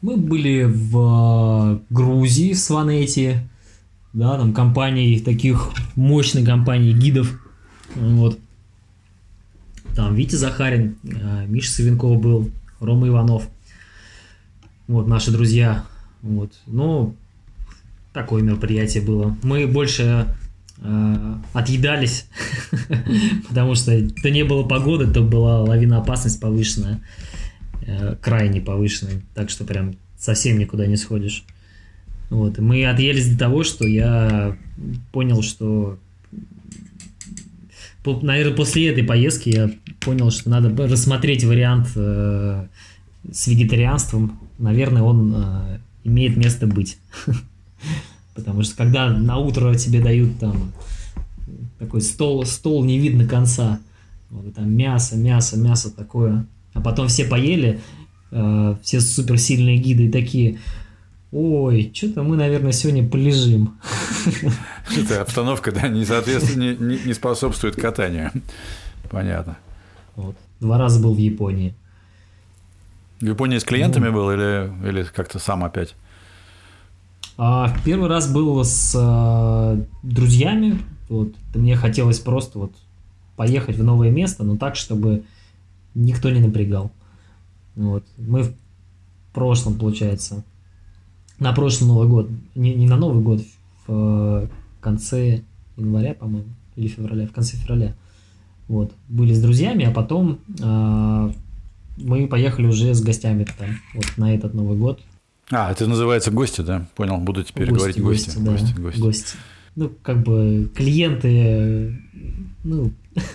[0.00, 3.46] Мы были в а, Грузии, в Сванете,
[4.12, 7.38] да, там компании, таких мощной компании гидов,
[7.94, 8.38] вот.
[9.94, 13.46] Там Витя Захарин, а, Миша Савенков был, Рома Иванов,
[14.88, 15.84] вот, наши друзья,
[16.22, 16.52] вот.
[16.66, 17.14] Ну,
[18.14, 19.36] такое мероприятие было.
[19.42, 20.34] Мы больше
[21.52, 22.26] отъедались,
[23.48, 27.00] потому что то не было погоды, то была лавина опасность повышенная,
[27.82, 31.44] э, крайне повышенная, так что прям совсем никуда не сходишь.
[32.30, 32.58] Вот.
[32.58, 34.56] Мы отъелись до того, что я
[35.12, 35.98] понял, что
[38.04, 42.66] наверное, после этой поездки я понял, что надо рассмотреть вариант э,
[43.30, 44.38] с вегетарианством.
[44.58, 46.98] Наверное, он э, имеет место быть.
[48.40, 50.72] Потому что когда на утро тебе дают там
[51.78, 53.80] такой стол, стол не видно конца,
[54.30, 57.80] вот, там мясо, мясо, мясо такое, а потом все поели,
[58.30, 60.58] э, все суперсильные гиды и такие,
[61.32, 63.78] ой, что-то мы, наверное, сегодня полежим.
[64.96, 68.30] Это обстановка, да, не, соответственно, не, не способствует катанию.
[69.10, 69.56] Понятно.
[70.16, 70.36] Вот.
[70.60, 71.74] Два раза был в Японии.
[73.20, 75.94] В Японии с клиентами ну, был или, или как-то сам опять?
[77.42, 80.78] А, первый раз был с а, друзьями.
[81.08, 82.74] Вот, мне хотелось просто вот
[83.34, 85.22] поехать в новое место, но так, чтобы
[85.94, 86.90] никто не напрягал.
[87.76, 88.04] Вот.
[88.18, 88.52] Мы в
[89.32, 90.44] прошлом, получается,
[91.38, 93.40] на прошлый Новый год, не, не на Новый год,
[93.86, 94.50] в
[94.82, 95.40] конце
[95.78, 97.94] января, по-моему, или февраля, в конце февраля.
[98.68, 101.32] Вот, были с друзьями, а потом э,
[101.96, 105.00] мы поехали уже с гостями там, вот на этот Новый год.
[105.52, 106.86] А, это называется гости, да?
[106.94, 108.26] Понял, буду теперь гости, говорить гости.
[108.26, 109.00] Гости, да, гости, гости.
[109.00, 109.36] гости.
[109.76, 112.00] Ну, как бы клиенты,
[112.64, 112.92] ну...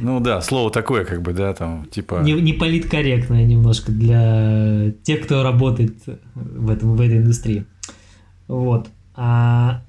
[0.00, 2.20] Ну да, слово такое, как бы, да, там, типа...
[2.22, 5.96] Не, не политкорректное немножко для тех, кто работает
[6.34, 7.64] в, этом, в этой индустрии.
[8.46, 8.88] Вот.
[9.16, 9.82] А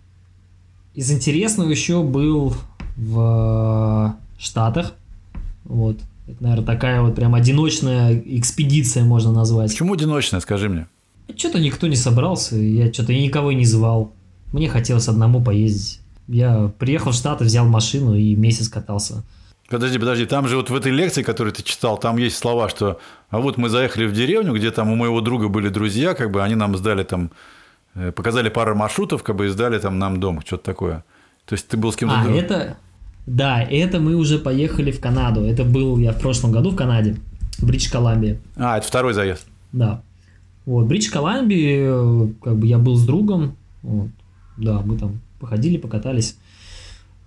[0.96, 2.56] из интересного еще был
[2.96, 4.96] в Штатах.
[5.64, 6.00] Вот.
[6.30, 9.72] Это, наверное, такая вот прям одиночная экспедиция, можно назвать.
[9.72, 10.88] Почему одиночная, скажи мне?
[11.36, 14.14] Что-то никто не собрался, я что-то никого не звал.
[14.52, 16.02] Мне хотелось одному поездить.
[16.28, 19.24] Я приехал в Штаты, взял машину и месяц катался.
[19.70, 23.00] Подожди, подожди, там же вот в этой лекции, которую ты читал, там есть слова, что
[23.30, 26.44] а вот мы заехали в деревню, где там у моего друга были друзья, как бы
[26.44, 27.32] они нам сдали там,
[27.96, 31.04] э, показали пару маршрутов, как бы и сдали там нам дом, что-то такое.
[31.46, 32.20] То есть ты был с кем-то...
[32.20, 32.38] А, друг...
[32.38, 32.78] это...
[33.30, 35.42] Да, это мы уже поехали в Канаду.
[35.42, 37.16] Это был я в прошлом году в Канаде,
[37.60, 38.40] в Бридж-Колумбии.
[38.56, 39.46] А, это второй заезд.
[39.72, 40.02] Да.
[40.66, 44.10] Вот, Бридж-Колумбии, э, как бы я был с другом, вот,
[44.58, 46.38] да, мы там походили, покатались.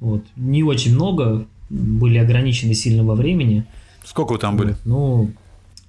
[0.00, 0.24] Вот.
[0.34, 3.64] Не очень много, были ограничены сильно во времени.
[4.04, 4.74] Сколько вы там были?
[4.84, 5.30] Ну,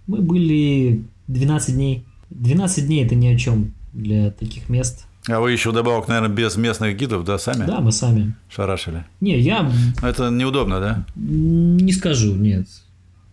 [0.06, 2.06] мы были 12 дней.
[2.30, 5.08] 12 дней это ни о чем для таких мест.
[5.30, 7.66] А вы еще добавок, наверное, без местных гидов, да, сами?
[7.66, 8.34] Да, мы сами.
[8.50, 9.06] Шарашили.
[9.22, 9.72] Не, я...
[10.02, 11.06] Это неудобно, да?
[11.16, 12.68] Не скажу, нет.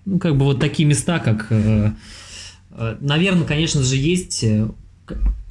[0.05, 1.49] Ну, как бы вот такие места, как...
[1.51, 1.91] Э,
[2.71, 4.45] э, наверное, конечно же, есть...
[4.45, 4.69] Э,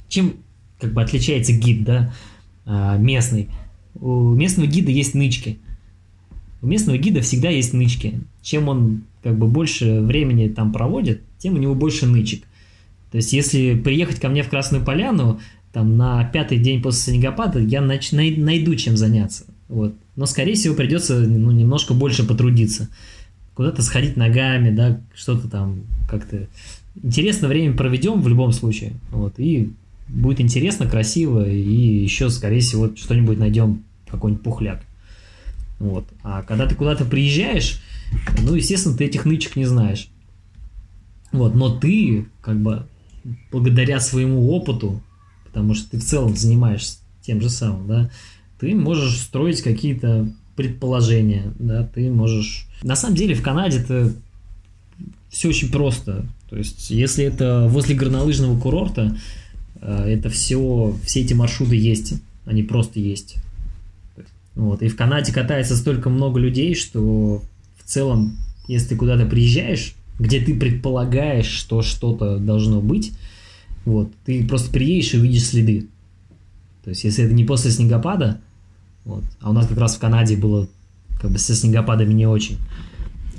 [0.08, 0.36] чем
[0.80, 2.12] как бы отличается гид, да?
[2.64, 3.50] Местный.
[3.96, 5.58] У местного гида есть нычки.
[6.62, 8.20] У местного гида всегда есть нычки.
[8.40, 12.44] Чем он как бы больше времени там проводит, тем у него больше нычек.
[13.10, 15.40] То есть, если приехать ко мне в Красную Поляну,
[15.72, 19.44] там на пятый день после снегопада я нач- найду чем заняться.
[19.68, 19.94] Вот.
[20.16, 22.88] Но, скорее всего, придется ну, немножко больше потрудиться.
[23.54, 26.48] Куда-то сходить ногами, да, что-то там как-то...
[27.02, 28.94] Интересное время проведем в любом случае.
[29.10, 29.34] Вот.
[29.38, 29.72] И
[30.08, 34.82] будет интересно, красиво, и еще, скорее всего, что-нибудь найдем, какой-нибудь пухляк.
[35.78, 36.04] Вот.
[36.24, 37.80] А когда ты куда-то приезжаешь,
[38.42, 40.08] ну, естественно, ты этих нычек не знаешь.
[41.30, 42.86] Вот, но ты, как бы,
[43.52, 45.00] благодаря своему опыту,
[45.52, 48.10] потому что ты в целом занимаешься тем же самым, да,
[48.58, 52.66] ты можешь строить какие-то предположения, да, ты можешь...
[52.82, 54.12] На самом деле в Канаде это
[55.28, 56.26] все очень просто.
[56.48, 59.16] То есть, если это возле горнолыжного курорта,
[59.80, 62.14] Э, это все, все эти маршруты есть,
[62.46, 63.36] они просто есть.
[64.54, 64.82] Вот.
[64.82, 67.42] И в Канаде катается столько много людей, что
[67.78, 68.36] в целом,
[68.68, 73.12] если ты куда-то приезжаешь, где ты предполагаешь, что что-то должно быть,
[73.84, 75.88] вот, ты просто приедешь и увидишь следы.
[76.84, 78.40] То есть, если это не после снегопада,
[79.04, 80.68] вот, а у нас как раз в Канаде было
[81.20, 82.58] как бы со снегопадами не очень,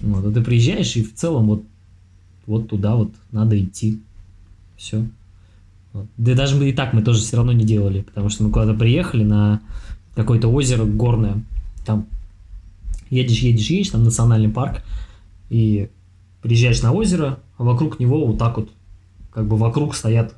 [0.02, 1.64] вот, ты приезжаешь и в целом вот,
[2.46, 4.00] вот туда вот надо идти.
[4.78, 5.06] Все.
[6.18, 9.24] Да даже и так мы тоже все равно не делали, потому что мы куда-то приехали
[9.24, 9.62] на
[10.16, 11.44] какое-то озеро горное,
[11.86, 12.08] там
[13.10, 14.82] едешь, едешь, едешь, там национальный парк,
[15.50, 15.90] и
[16.42, 18.72] приезжаешь на озеро, а вокруг него вот так вот,
[19.34, 20.36] как бы вокруг стоят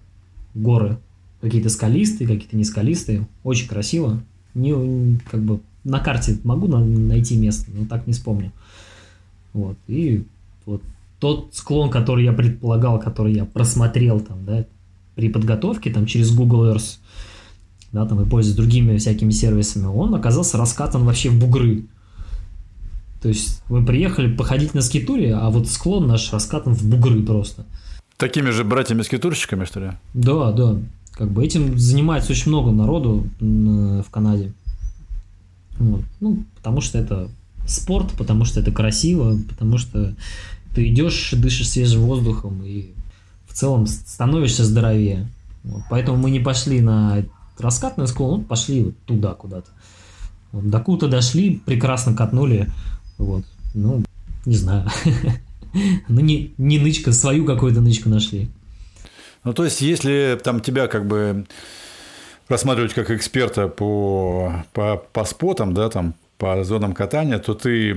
[0.53, 0.97] горы,
[1.41, 4.21] какие-то скалистые, какие-то не скалистые, очень красиво.
[4.53, 8.51] Не, как бы на карте могу найти место, но так не вспомню.
[9.53, 10.25] Вот, и
[10.65, 10.81] вот
[11.19, 14.65] тот склон, который я предполагал, который я просмотрел там, да,
[15.15, 16.97] при подготовке там через Google Earth,
[17.91, 21.85] да, там и пользуясь другими всякими сервисами, он оказался раскатан вообще в бугры.
[23.21, 27.65] То есть вы приехали походить на скитуре, а вот склон наш раскатан в бугры просто.
[28.23, 29.91] Такими же братьями-скитурщиками, что ли?
[30.13, 30.77] Да, да.
[31.11, 34.53] Как бы этим занимается очень много народу в Канаде.
[35.77, 36.03] Вот.
[36.21, 37.29] Ну, потому что это
[37.67, 40.15] спорт, потому что это красиво, потому что
[40.73, 42.91] ты идешь, дышишь свежим воздухом и
[43.45, 45.27] в целом становишься здоровее.
[45.65, 47.25] Вот, поэтому мы не пошли на
[47.57, 49.69] раскатный склон, пошли вот туда куда-то.
[50.53, 52.71] Вот, до куда дошли, прекрасно катнули.
[53.17, 54.01] Вот, ну,
[54.45, 54.89] не знаю.
[56.07, 58.49] ну, не, не нычка, свою какую-то нычку нашли.
[59.43, 61.45] Ну, то есть, если там тебя как бы
[62.47, 67.93] рассматривать как эксперта по, по, по спотам, да, там, по зонам катания, то ты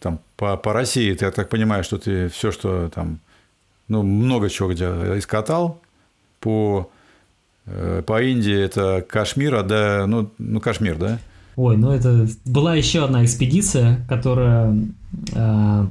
[0.00, 3.20] там, по, по России, ты, я так понимаю, что ты все, что там
[3.88, 4.84] ну, много чего где
[5.18, 5.80] искатал.
[6.40, 6.90] По,
[7.66, 11.18] э, по Индии это Кашмир, а да, ну, ну, Кашмир, да?
[11.56, 14.76] Ой, ну это была еще одна экспедиция, которая
[15.34, 15.86] э,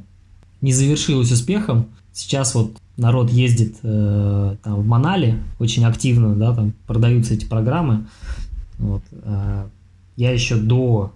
[0.64, 1.88] не завершилась успехом.
[2.14, 8.06] Сейчас вот народ ездит э, там, в Манали очень активно, да, там продаются эти программы.
[8.78, 9.66] Вот, э,
[10.16, 11.12] я еще до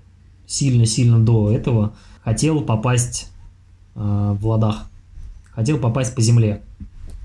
[0.46, 3.30] сильно-сильно до этого хотел попасть
[3.94, 4.90] э, в Ладах.
[5.52, 6.61] Хотел попасть по земле.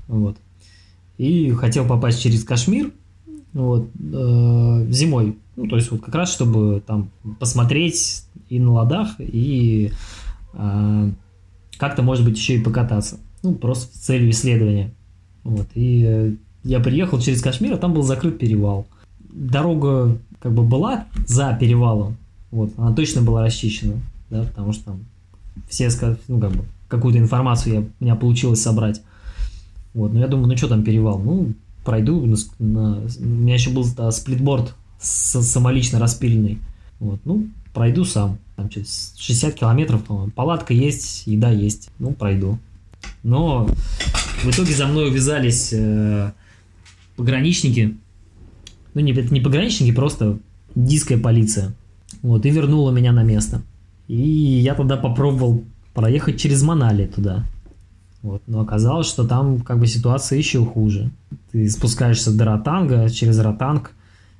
[0.07, 0.37] Вот.
[1.17, 2.91] И хотел попасть через Кашмир
[3.51, 5.37] вот, э, зимой.
[5.57, 7.09] Ну, то есть вот как раз, чтобы там
[7.39, 9.91] посмотреть и на Ладах, и
[10.53, 11.11] э,
[11.83, 13.19] как-то, может быть, еще и покататься.
[13.41, 14.91] Ну, просто с целью исследования.
[15.43, 15.67] Вот.
[15.75, 16.31] И э,
[16.63, 18.87] я приехал через Кашмир, а там был закрыт перевал.
[19.19, 22.15] Дорога как бы была за перевалом,
[22.51, 23.95] вот, она точно была расчищена,
[24.29, 24.99] да, потому что там
[25.67, 25.89] все,
[26.29, 29.01] ну, как бы, какую-то информацию я, у меня получилось собрать.
[29.93, 31.19] Вот, но я думаю, ну что там перевал?
[31.19, 36.59] Ну, пройду, на, на, у меня еще был да, сплитборд с, самолично распиленный.
[36.99, 38.37] Вот, ну, пройду сам.
[38.55, 40.31] Там через 60 километров, по-моему.
[40.31, 41.89] Палатка есть, еда есть.
[41.99, 42.59] Ну, пройду.
[43.23, 43.67] Но
[44.43, 46.31] в итоге за мной увязались э,
[47.15, 47.97] пограничники.
[48.93, 50.37] Ну, не, не пограничники, просто
[50.75, 51.73] диская полиция.
[52.21, 53.61] Вот, и вернула меня на место.
[54.07, 55.63] И я тогда попробовал
[55.93, 57.45] проехать через Манали туда.
[58.21, 61.11] Вот, но оказалось, что там как бы ситуация еще хуже.
[61.51, 63.91] Ты спускаешься до Ротанга, через Ротанг,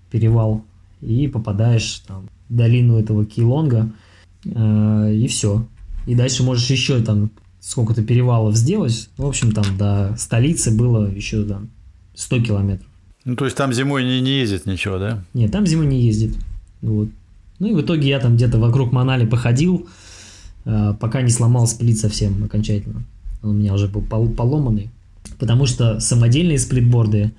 [0.10, 0.64] перевал,
[1.02, 3.92] и попадаешь там, в долину этого Килонга,
[4.46, 5.66] и все.
[6.06, 9.10] И дальше можешь еще там сколько-то перевалов сделать.
[9.18, 11.70] В общем, там до столицы было еще там
[12.16, 12.88] 100 километров.
[13.26, 15.24] Ну, то есть там зимой не, не ездит ничего, да?
[15.34, 16.36] Нет, там зимой не ездит.
[16.82, 17.08] Вот.
[17.60, 19.88] Ну и в итоге я там где-то вокруг Манали походил,
[20.66, 23.04] э, пока не сломал сплит совсем окончательно.
[23.42, 24.90] Он у меня уже был поломанный.
[25.40, 27.32] Потому что самодельные сплитборды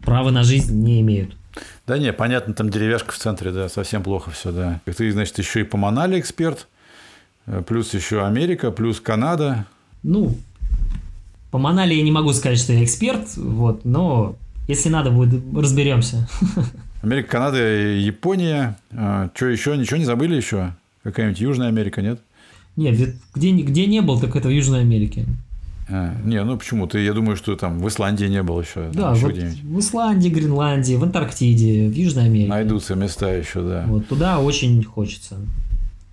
[0.00, 1.34] права на жизнь не имеют.
[1.86, 4.80] Да не, понятно, там деревяшка в центре, да, совсем плохо все, да.
[4.84, 6.66] Ты, значит, еще и по Манали эксперт,
[7.46, 9.66] э, плюс еще Америка, плюс Канада.
[10.02, 10.36] Ну,
[11.52, 16.28] по Манали я не могу сказать, что я эксперт, вот, но если надо будет, разберемся.
[17.02, 18.76] Америка, Канада, Япония.
[18.90, 19.76] А, что еще?
[19.76, 20.72] Ничего не забыли еще?
[21.04, 22.20] Какая-нибудь Южная Америка, нет?
[22.74, 25.24] Нет, где, где не был, так это в Южной Америке.
[25.88, 26.86] А, не, ну почему?
[26.86, 28.90] Ты, я думаю, что там в Исландии не был еще.
[28.92, 32.48] Да, еще вот в Исландии, Гренландии, в Антарктиде, в Южной Америке.
[32.48, 33.84] Найдутся места еще, да.
[33.86, 35.36] Вот туда очень хочется.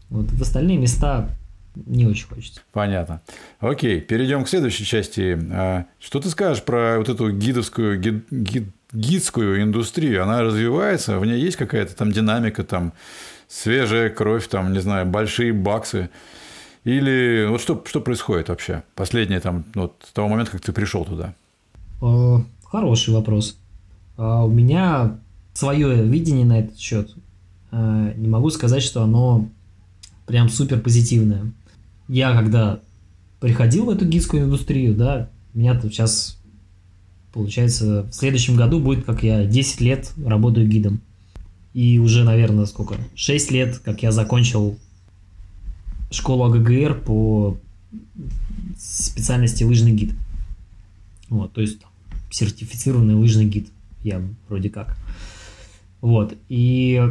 [0.10, 1.30] Вот в остальные места
[1.76, 2.62] не очень хочется.
[2.72, 3.22] Понятно.
[3.60, 5.40] Окей, перейдем к следующей части.
[5.52, 10.24] А, что ты скажешь про вот эту гидовскую, гид, гид, гидскую индустрию?
[10.24, 12.94] Она развивается, в ней есть какая-то там динамика, там
[13.48, 16.10] свежая кровь, там, не знаю, большие баксы.
[16.84, 18.84] Или вот что, что происходит вообще?
[18.96, 21.34] Последнее там, ну, вот, с того момента, как ты пришел туда.
[22.66, 23.58] Хороший вопрос.
[24.18, 25.18] А у меня
[25.54, 27.16] свое видение на этот счет.
[27.72, 29.48] А, не могу сказать, что оно
[30.26, 31.54] прям супер позитивное
[32.08, 32.80] я когда
[33.40, 36.38] приходил в эту гидскую индустрию, да, меня тут сейчас,
[37.34, 41.02] получается, в следующем году будет, как я 10 лет работаю гидом.
[41.74, 42.96] И уже, наверное, сколько?
[43.16, 44.78] 6 лет, как я закончил
[46.14, 47.58] школу АГГР по
[48.78, 50.14] специальности лыжный гид.
[51.30, 51.80] Вот, то есть
[52.30, 53.70] сертифицированный лыжный гид.
[54.04, 54.98] Я вроде как.
[56.02, 56.36] Вот.
[56.50, 57.02] И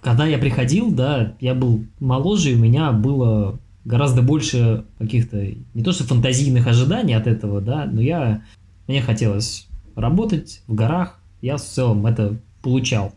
[0.00, 5.92] когда я приходил, да, я был моложе, у меня было гораздо больше каких-то, не то
[5.92, 8.42] что фантазийных ожиданий от этого, да, но я,
[8.86, 13.14] мне хотелось работать в горах, я в целом это получал.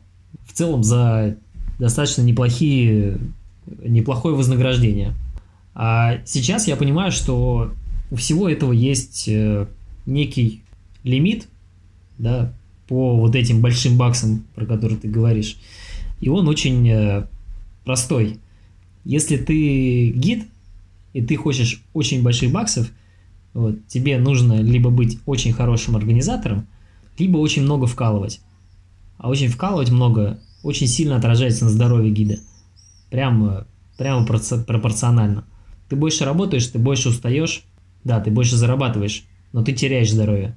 [0.48, 1.38] В целом за
[1.78, 3.18] достаточно неплохие,
[3.66, 5.14] неплохое вознаграждение.
[5.74, 7.72] А сейчас я понимаю, что
[8.10, 9.68] у всего этого есть э,
[10.06, 10.64] некий
[11.04, 11.48] лимит,
[12.18, 12.54] да,
[12.88, 15.58] по вот этим большим баксам, про которые ты говоришь.
[16.20, 17.28] И он очень э,
[17.86, 18.38] простой.
[19.06, 20.46] Если ты гид,
[21.14, 22.92] и ты хочешь очень больших баксов,
[23.54, 26.68] вот, тебе нужно либо быть очень хорошим организатором,
[27.18, 28.42] либо очень много вкалывать.
[29.18, 32.40] А очень вкалывать много очень сильно отражается на здоровье гида.
[33.12, 35.44] Прямо, прямо пропорционально.
[35.90, 37.64] Ты больше работаешь, ты больше устаешь,
[38.04, 40.56] да, ты больше зарабатываешь, но ты теряешь здоровье.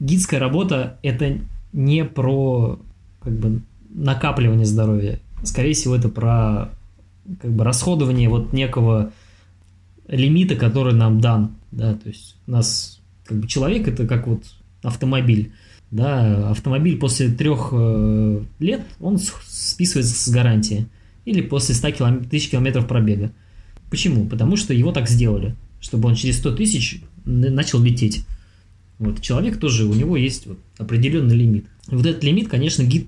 [0.00, 1.38] Гидская работа– это
[1.72, 2.80] не про
[3.22, 5.20] как бы, накапливание здоровья.
[5.44, 6.70] Скорее всего, это про
[7.40, 9.12] как бы, расходование вот некого
[10.08, 11.52] лимита, который нам дан.
[11.70, 14.44] Да, то есть у нас как бы человек это как вот
[14.82, 15.52] автомобиль.
[15.90, 20.86] Да, автомобиль после трех э, лет он списывается с гарантии.
[21.30, 22.24] Или после 100 килом...
[22.24, 23.30] тысяч километров пробега.
[23.88, 24.26] Почему?
[24.26, 28.24] Потому что его так сделали, чтобы он через 100 тысяч начал лететь.
[28.98, 31.66] Вот, человек тоже, у него есть вот определенный лимит.
[31.88, 33.06] И вот этот лимит, конечно, гид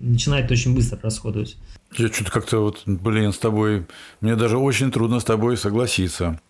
[0.00, 1.56] начинает очень быстро расходовать.
[1.96, 3.86] Я что-то как-то вот, блин, с тобой,
[4.20, 6.40] мне даже очень трудно с тобой согласиться,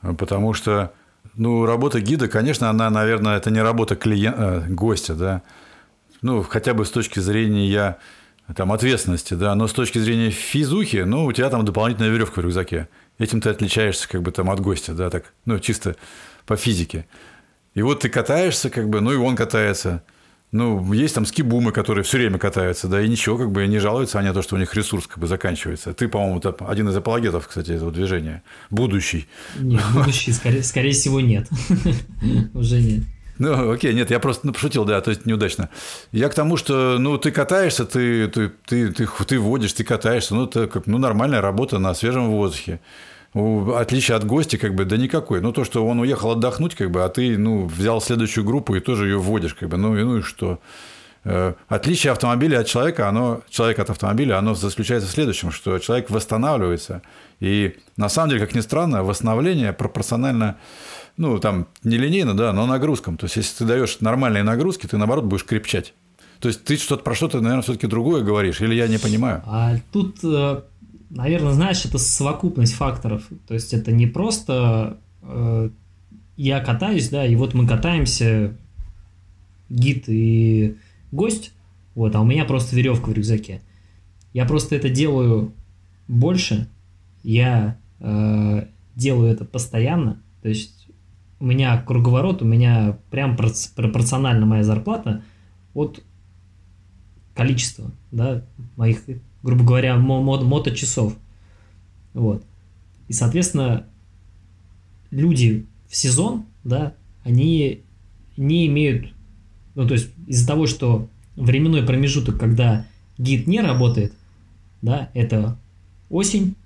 [0.00, 0.92] потому что,
[1.36, 5.42] ну, работа гида, конечно, она, наверное, это не работа клиента, гостя, да,
[6.20, 7.98] ну, хотя бы с точки зрения я
[8.54, 12.44] там ответственности, да, но с точки зрения физухи, ну, у тебя там дополнительная веревка в
[12.44, 12.88] рюкзаке.
[13.18, 15.96] Этим ты отличаешься как бы там от гостя, да, так, ну, чисто
[16.46, 17.06] по физике.
[17.74, 20.02] И вот ты катаешься, как бы, ну, и он катается.
[20.50, 24.18] Ну, есть там скибумы, которые все время катаются, да, и ничего, как бы не жалуются
[24.18, 25.92] они на то, что у них ресурс как бы заканчивается.
[25.92, 28.42] Ты, по-моему, один из апологетов, кстати, этого движения.
[28.70, 29.28] Будущий.
[29.58, 31.48] Нет, будущий, скорее, скорее всего, нет.
[32.54, 33.02] Уже нет.
[33.38, 35.68] Ну, окей, нет, я просто ну, пошутил, да, то есть неудачно.
[36.12, 40.34] Я к тому, что, ну, ты катаешься, ты, ты, ты, ты, ты водишь, ты катаешься,
[40.34, 42.80] ну, это как, ну, нормальная работа на свежем воздухе.
[43.34, 45.40] Отличие от гостя, как бы, да никакой.
[45.40, 48.80] Ну, то, что он уехал отдохнуть, как бы, а ты, ну, взял следующую группу и
[48.80, 50.58] тоже ее вводишь, как бы, ну, и, ну и что?
[51.24, 56.10] Э, отличие автомобиля от человека, оно, человек от автомобиля, оно заключается в следующем, что человек
[56.10, 57.02] восстанавливается.
[57.38, 60.56] И на самом деле, как ни странно, восстановление пропорционально
[61.18, 63.16] ну, там, не линейно, да, но нагрузкам.
[63.16, 65.92] То есть, если ты даешь нормальные нагрузки, ты, наоборот, будешь крепчать.
[66.40, 69.42] То есть, ты что-то про что-то, наверное, все-таки другое говоришь, или я не понимаю?
[69.44, 70.62] А тут, э,
[71.10, 73.24] наверное, знаешь, это совокупность факторов.
[73.46, 75.70] То есть, это не просто э,
[76.38, 78.56] я катаюсь, да, и вот мы катаемся,
[79.68, 80.76] гид и
[81.10, 81.52] гость,
[81.96, 83.60] вот, а у меня просто веревка в рюкзаке.
[84.32, 85.52] Я просто это делаю
[86.06, 86.68] больше,
[87.24, 90.77] я э, делаю это постоянно, то есть
[91.40, 95.22] у меня круговорот, у меня прям пропорционально моя зарплата
[95.74, 96.02] от
[97.34, 98.44] количества, да,
[98.76, 99.04] моих,
[99.42, 101.16] грубо говоря, мото моточасов.
[102.14, 102.44] Вот.
[103.06, 103.86] И, соответственно,
[105.10, 107.82] люди в сезон, да, они
[108.36, 109.12] не имеют,
[109.74, 112.84] ну, то есть из-за того, что временной промежуток, когда
[113.16, 114.12] гид не работает,
[114.82, 115.56] да, это
[116.10, 116.56] осень,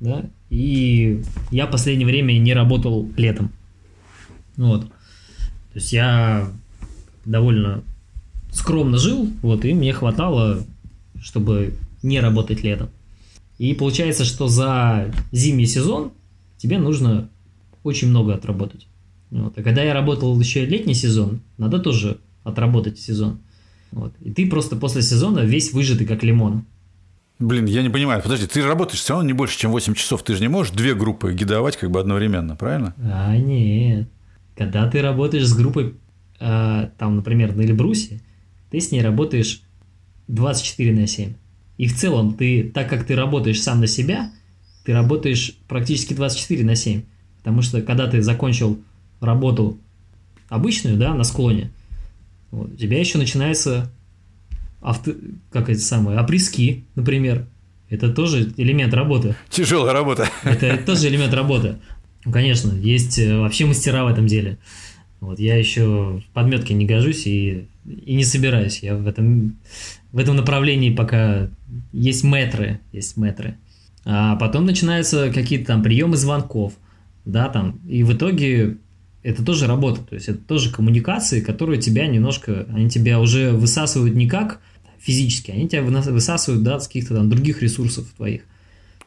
[0.00, 3.52] да, и я в последнее время не работал летом.
[4.60, 4.82] Вот.
[4.82, 6.50] То есть я
[7.24, 7.82] довольно
[8.52, 10.62] скромно жил, вот, и мне хватало,
[11.18, 12.90] чтобы не работать летом.
[13.56, 16.12] И получается, что за зимний сезон
[16.58, 17.30] тебе нужно
[17.84, 18.86] очень много отработать.
[19.30, 19.56] Вот.
[19.56, 23.38] А когда я работал еще летний сезон, надо тоже отработать сезон.
[23.92, 24.12] Вот.
[24.20, 26.64] И ты просто после сезона весь выжатый как лимон.
[27.38, 28.22] Блин, я не понимаю.
[28.22, 30.22] Подожди, ты работаешь все равно не больше, чем 8 часов.
[30.22, 32.94] Ты же не можешь две группы гидовать как бы одновременно, правильно?
[32.98, 34.06] А, нет.
[34.60, 35.94] Когда ты работаешь с группой,
[36.38, 38.20] э, там, например, на Эльбрусе,
[38.70, 39.62] ты с ней работаешь
[40.28, 41.32] 24 на 7.
[41.78, 44.30] И в целом, ты, так как ты работаешь сам на себя,
[44.84, 47.04] ты работаешь практически 24 на 7.
[47.38, 48.78] Потому что когда ты закончил
[49.22, 49.78] работу
[50.50, 51.70] обычную, да, на склоне,
[52.50, 53.90] вот, у тебя еще начинается
[54.82, 55.12] авто,
[55.50, 57.46] как это самое, оприски, например.
[57.88, 59.36] Это тоже элемент работы.
[59.48, 60.28] Тяжелая работа.
[60.44, 61.78] Это тоже элемент работы.
[62.24, 64.58] Ну, конечно, есть э, вообще мастера в этом деле.
[65.20, 68.80] Вот, я еще в подметке не гожусь и, и не собираюсь.
[68.82, 69.56] Я в этом,
[70.12, 71.48] в этом направлении пока
[71.92, 73.56] есть метры, есть метры.
[74.04, 76.72] А потом начинаются какие-то там приемы звонков,
[77.26, 78.78] да, там, и в итоге
[79.22, 84.14] это тоже работа, то есть это тоже коммуникации, которые тебя немножко, они тебя уже высасывают
[84.14, 84.60] не как
[84.98, 88.42] физически, они тебя высасывают, да, с каких-то там других ресурсов твоих.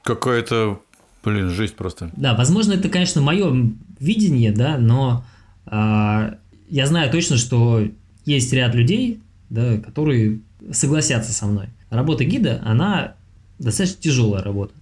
[0.03, 0.82] Какое-то
[1.23, 2.11] Блин, жизнь просто.
[2.17, 5.25] Да, возможно, это, конечно, мое видение, да, но
[5.65, 6.35] э,
[6.69, 7.87] я знаю точно, что
[8.25, 11.67] есть ряд людей, да, которые согласятся со мной.
[11.89, 13.15] Работа гида, она
[13.57, 14.73] достаточно тяжелая работа.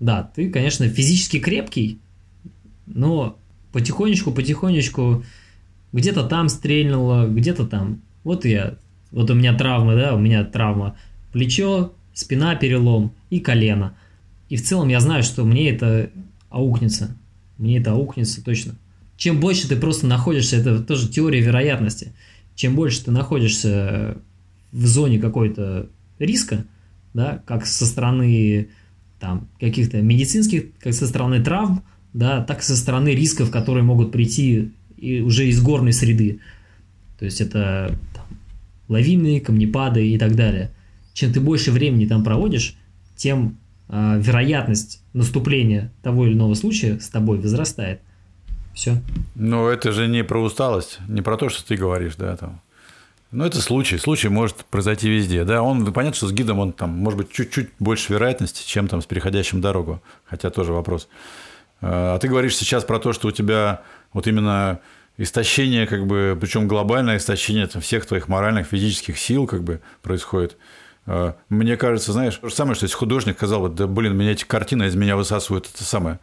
[0.00, 1.98] Да, ты, конечно, физически крепкий,
[2.86, 3.38] но
[3.72, 5.24] потихонечку, потихонечку
[5.92, 8.00] где-то там стрельнуло, где-то там.
[8.24, 8.74] Вот я,
[9.12, 10.96] вот у меня травма, да, у меня травма
[11.32, 13.94] плечо, спина перелом и колено–
[14.48, 16.10] и в целом я знаю, что мне это
[16.50, 17.16] аукнется.
[17.58, 18.74] Мне это аукнется точно.
[19.16, 22.12] Чем больше ты просто находишься, это тоже теория вероятности.
[22.54, 24.18] Чем больше ты находишься
[24.72, 25.88] в зоне какой-то
[26.18, 26.64] риска,
[27.14, 28.68] да, как со стороны
[29.18, 31.82] там каких-то медицинских, как со стороны травм,
[32.12, 36.40] да, так и со стороны рисков, которые могут прийти и уже из горной среды.
[37.18, 38.26] То есть это там,
[38.88, 40.70] лавины, камнепады и так далее.
[41.14, 42.76] Чем ты больше времени там проводишь,
[43.16, 43.56] тем
[43.88, 48.00] а, вероятность наступления того или иного случая с тобой возрастает.
[48.74, 49.00] Все.
[49.34, 52.60] Но это же не про усталость, не про то, что ты говоришь, да, там.
[53.32, 53.98] Ну, это случай.
[53.98, 55.44] Случай может произойти везде.
[55.44, 59.02] Да, он, понятно, что с гидом он там, может быть, чуть-чуть больше вероятности, чем там
[59.02, 60.00] с переходящим дорогу.
[60.24, 61.08] Хотя тоже вопрос.
[61.80, 63.82] А, а ты говоришь сейчас про то, что у тебя
[64.12, 64.80] вот именно
[65.18, 70.56] истощение, как бы, причем глобальное истощение там, всех твоих моральных, физических сил, как бы, происходит.
[71.06, 74.32] А, мне кажется, знаешь, то же самое, что если художник сказал, вот, да блин, меня
[74.32, 76.20] эти картины из меня высасывают, это самое.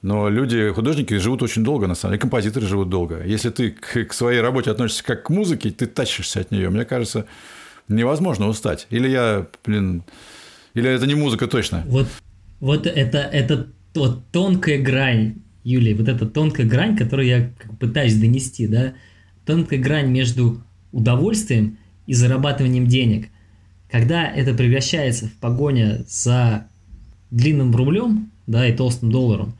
[0.00, 3.22] Но люди, художники живут очень долго, на самом деле, композиторы живут долго.
[3.24, 6.70] Если ты к, к своей работе относишься как к музыке, ты тащишься от нее.
[6.70, 7.26] Мне кажется,
[7.88, 8.86] Невозможно устать.
[8.90, 10.02] Или я, блин,
[10.74, 11.84] или это не музыка точно?
[11.86, 12.06] Вот,
[12.60, 17.50] вот это, это вот тонкая грань, Юлия, вот эта тонкая грань, которую я
[17.80, 18.94] пытаюсь донести, да,
[19.44, 20.62] тонкая грань между
[20.92, 23.28] удовольствием и зарабатыванием денег.
[23.92, 26.66] Когда это превращается в погоня за
[27.30, 29.52] длинным рублем, да, и толстым долларом,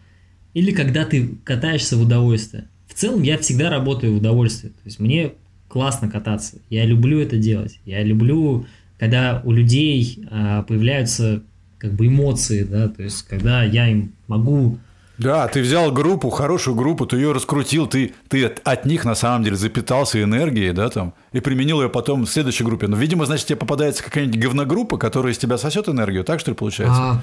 [0.55, 2.65] или когда ты катаешься в удовольствие.
[2.89, 4.71] В целом я всегда работаю в удовольствие.
[4.73, 5.33] То есть мне
[5.69, 6.57] классно кататься.
[6.71, 7.79] Я люблю это делать.
[7.85, 8.65] Я люблю,
[8.99, 11.43] когда у людей а, появляются
[11.77, 14.79] как бы эмоции, да, то есть когда я им могу
[15.19, 19.45] да, ты взял группу, хорошую группу, ты ее раскрутил, ты, ты от них на самом
[19.45, 22.87] деле запитался энергией, да, там, и применил ее потом в следующей группе.
[22.89, 26.57] Но, видимо, значит, тебе попадается какая-нибудь говногруппа, которая из тебя сосет энергию, так что ли
[26.57, 27.01] получается?
[27.01, 27.23] А,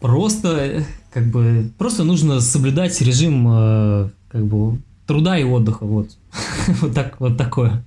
[0.00, 6.08] просто, как бы, просто нужно соблюдать режим, э, как бы, труда и отдыха, вот.
[6.80, 7.84] вот, так, вот такое.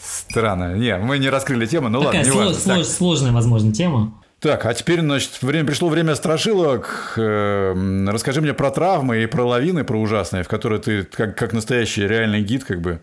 [0.00, 0.76] Странно.
[0.76, 2.60] Не, мы не раскрыли тему, ну Такая ладно, не слож, важно.
[2.60, 4.14] Слож, сложная, возможно, тема.
[4.40, 7.12] Так, а теперь, значит, время, пришло время страшилок.
[7.18, 11.52] Эм, расскажи мне про травмы и про лавины, про ужасные, в которые ты, как, как
[11.52, 13.00] настоящий реальный гид, как бы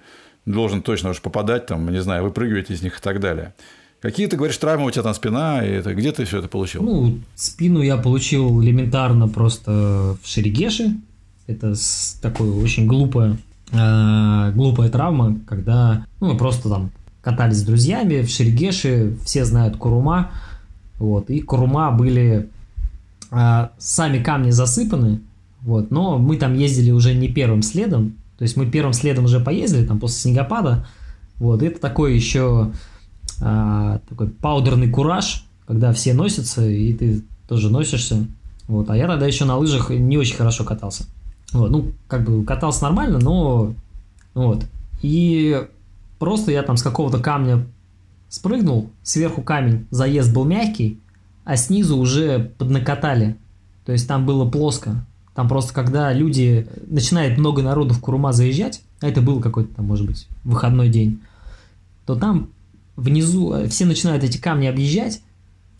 [0.48, 3.54] должен точно уж попадать, там, не знаю, выпрыгивать из них и так далее.
[4.02, 6.82] Какие, ты говоришь, травмы у тебя там спина, и это, где ты все это получил?
[6.82, 10.96] Ну, спину я получил элементарно просто в Шерегеше.
[11.46, 11.76] Это
[12.22, 13.38] такое очень глупое,
[13.72, 20.32] э, глупая травма, когда ну, просто там катались с друзьями в Шерегеше, все знают Курума,
[21.00, 22.50] вот, и Курума были
[23.32, 25.22] а, сами камни засыпаны,
[25.62, 29.40] вот, но мы там ездили уже не первым следом, то есть мы первым следом уже
[29.40, 30.88] поездили, там после снегопада,
[31.38, 32.72] вот, это такой еще
[33.42, 38.26] а, такой паудерный кураж, когда все носятся, и ты тоже носишься,
[38.68, 41.06] вот, а я тогда еще на лыжах не очень хорошо катался,
[41.54, 43.74] вот, ну, как бы катался нормально, но,
[44.34, 44.66] вот,
[45.02, 45.68] и
[46.18, 47.66] просто я там с какого-то камня
[48.30, 51.00] Спрыгнул, сверху камень, заезд был мягкий,
[51.46, 53.38] а снизу уже поднакатали.
[53.86, 55.06] То есть там было плоско.
[55.34, 59.86] Там просто когда люди, начинает много народу в Курума заезжать, а это был какой-то там,
[59.86, 61.22] может быть, выходной день,
[62.06, 62.50] то там
[62.96, 65.22] внизу э, все начинают эти камни объезжать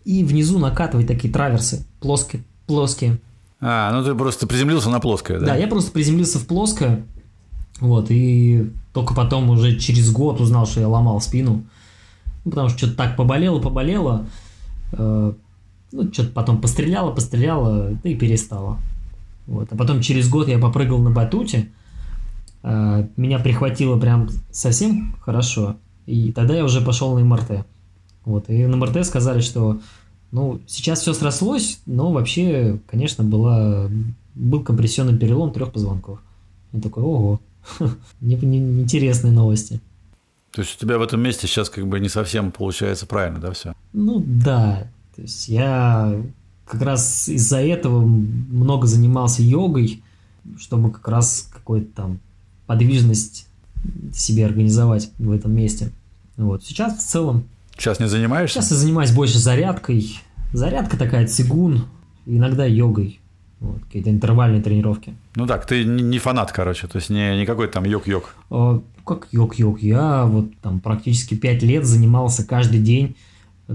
[0.04, 2.44] и внизу накатывать такие траверсы плоские.
[2.66, 3.18] плоские.
[3.60, 5.46] А, ну ты просто приземлился на плоское, да?
[5.46, 7.04] Да, я просто приземлился в плоское,
[7.80, 11.64] вот, и только потом уже через год узнал, что я ломал спину.
[12.48, 14.24] Ну, потому что что-то так поболело, поболело.
[14.92, 15.32] Э,
[15.92, 18.78] ну, что-то потом постреляло, постреляло, да и перестало.
[19.46, 19.70] Вот.
[19.70, 21.68] А потом через год я попрыгал на батуте.
[22.62, 25.76] Э, меня прихватило прям совсем хорошо.
[26.06, 27.66] И тогда я уже пошел на МРТ.
[28.24, 28.48] Вот.
[28.48, 29.78] И на МРТ сказали, что
[30.32, 33.90] ну, сейчас все срослось, но вообще, конечно, была,
[34.34, 36.20] был компрессионный перелом трех позвонков.
[36.72, 37.40] Я такой, ого,
[38.22, 39.82] интересные новости.
[40.52, 43.52] То есть у тебя в этом месте сейчас как бы не совсем получается правильно, да,
[43.52, 43.74] все?
[43.92, 44.88] Ну да.
[45.14, 46.20] То есть я
[46.66, 50.02] как раз из-за этого много занимался йогой,
[50.58, 52.20] чтобы как раз какую-то там
[52.66, 53.46] подвижность
[54.12, 55.90] себе организовать в этом месте.
[56.36, 56.64] Вот.
[56.64, 57.44] Сейчас в целом...
[57.76, 58.60] Сейчас не занимаешься?
[58.60, 60.20] Сейчас я занимаюсь больше зарядкой.
[60.52, 61.84] Зарядка такая, цигун,
[62.26, 63.20] иногда йогой.
[63.60, 65.14] Вот, какие-то интервальные тренировки.
[65.38, 68.34] Ну так, ты не фанат, короче, то есть не, не какой-то там йог-йог.
[68.50, 69.78] А, как йог-йог?
[69.80, 73.14] Я вот там практически 5 лет занимался каждый день,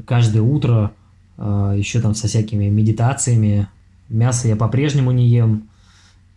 [0.05, 0.91] каждое утро,
[1.37, 3.69] а, еще там со всякими медитациями.
[4.09, 5.69] Мясо я по-прежнему не ем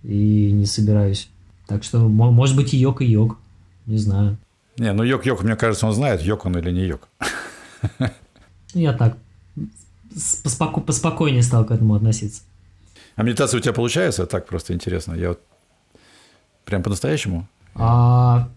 [0.05, 1.29] и не собираюсь.
[1.67, 3.37] Так что, может быть, и йог, и йог.
[3.87, 4.37] Не знаю.
[4.79, 7.09] Не, ну йог-йог, мне кажется, он знает, йог он или не йог.
[8.75, 9.19] Я так
[10.45, 12.43] поспоко- поспокойнее стал к этому относиться.
[13.17, 14.27] А медитация у тебя получается?
[14.27, 15.15] Так просто интересно.
[15.15, 15.41] Я вот
[16.65, 17.49] прям по-настоящему?
[17.75, 18.49] А,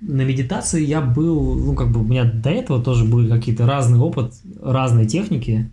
[0.00, 4.00] на медитации я был, ну, как бы у меня до этого тоже были какие-то разные
[4.00, 5.70] опыт, разные техники.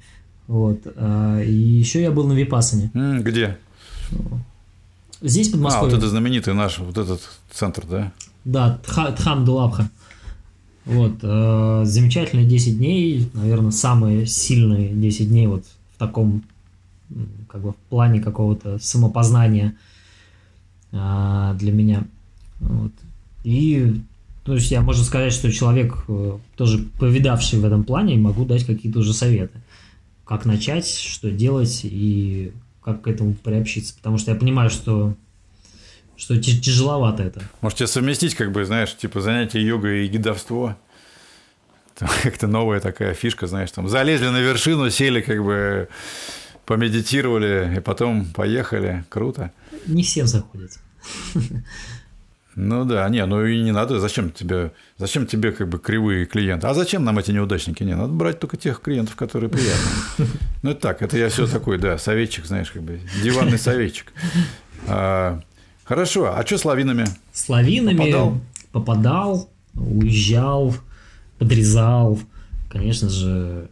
[0.48, 0.82] Вот.
[0.96, 2.92] А, и еще я был на Випасане.
[2.94, 3.58] Где?
[5.22, 5.90] Здесь, под Москвой.
[5.90, 7.22] А, вот это знаменитый наш, вот этот
[7.52, 8.12] центр, да?
[8.46, 9.90] Да, Тхам Дулабха.
[10.86, 11.20] Вот.
[11.22, 15.64] Э, замечательные 10 дней, наверное, самые сильные 10 дней вот
[15.96, 16.44] в таком
[17.48, 19.76] как бы в плане какого-то самопознания
[20.92, 22.04] а, для меня.
[22.60, 22.92] Вот.
[23.44, 24.02] И
[24.44, 28.66] то есть я можно сказать, что человек, э, тоже повидавший в этом плане, могу дать
[28.66, 29.62] какие-то уже советы.
[30.26, 32.52] Как начать, что делать и
[32.84, 33.94] как к этому приобщиться.
[33.96, 35.16] Потому что я понимаю, что
[36.18, 37.42] что тяжеловато это.
[37.62, 40.78] Можете совместить, как бы, знаешь, типа занятие йогой и гидовство.
[42.24, 45.88] Как-то новая такая фишка, знаешь, там залезли на вершину, сели как бы
[46.72, 49.04] помедитировали и потом поехали.
[49.10, 49.52] Круто.
[49.88, 50.80] Не всем заходит.
[52.56, 56.68] Ну да, не, ну и не надо, зачем тебе, зачем тебе как бы кривые клиенты?
[56.68, 57.84] А зачем нам эти неудачники?
[57.84, 60.30] Не, надо брать только тех клиентов, которые приятные.
[60.64, 64.14] Ну это так, это я все такой, да, советчик, знаешь, как бы диванный советчик.
[64.88, 65.42] А,
[65.84, 67.06] хорошо, а что с лавинами?
[67.34, 68.42] С лавинами попадал,
[68.72, 70.76] попадал уезжал,
[71.38, 72.20] подрезал,
[72.70, 73.70] конечно же,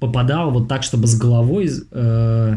[0.00, 2.56] попадал вот так, чтобы с головой, э,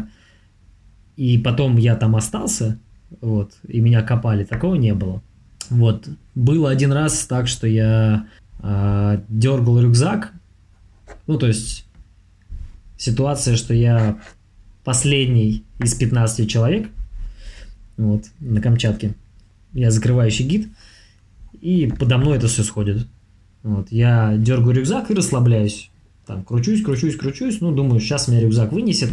[1.16, 2.78] и потом я там остался,
[3.20, 5.22] вот, и меня копали, такого не было.
[5.70, 8.26] Вот, было один раз так, что я
[8.60, 10.32] э, дергал рюкзак,
[11.26, 11.86] ну, то есть
[12.96, 14.18] ситуация, что я
[14.84, 16.88] последний из 15 человек,
[17.96, 19.14] вот, на Камчатке,
[19.72, 20.68] я закрывающий гид,
[21.60, 23.06] и подо мной это все сходит.
[23.62, 25.90] Вот, я дергаю рюкзак и расслабляюсь.
[26.28, 27.62] Там кручусь, кручусь, кручусь.
[27.62, 29.08] Ну, думаю, сейчас меня рюкзак вынесет.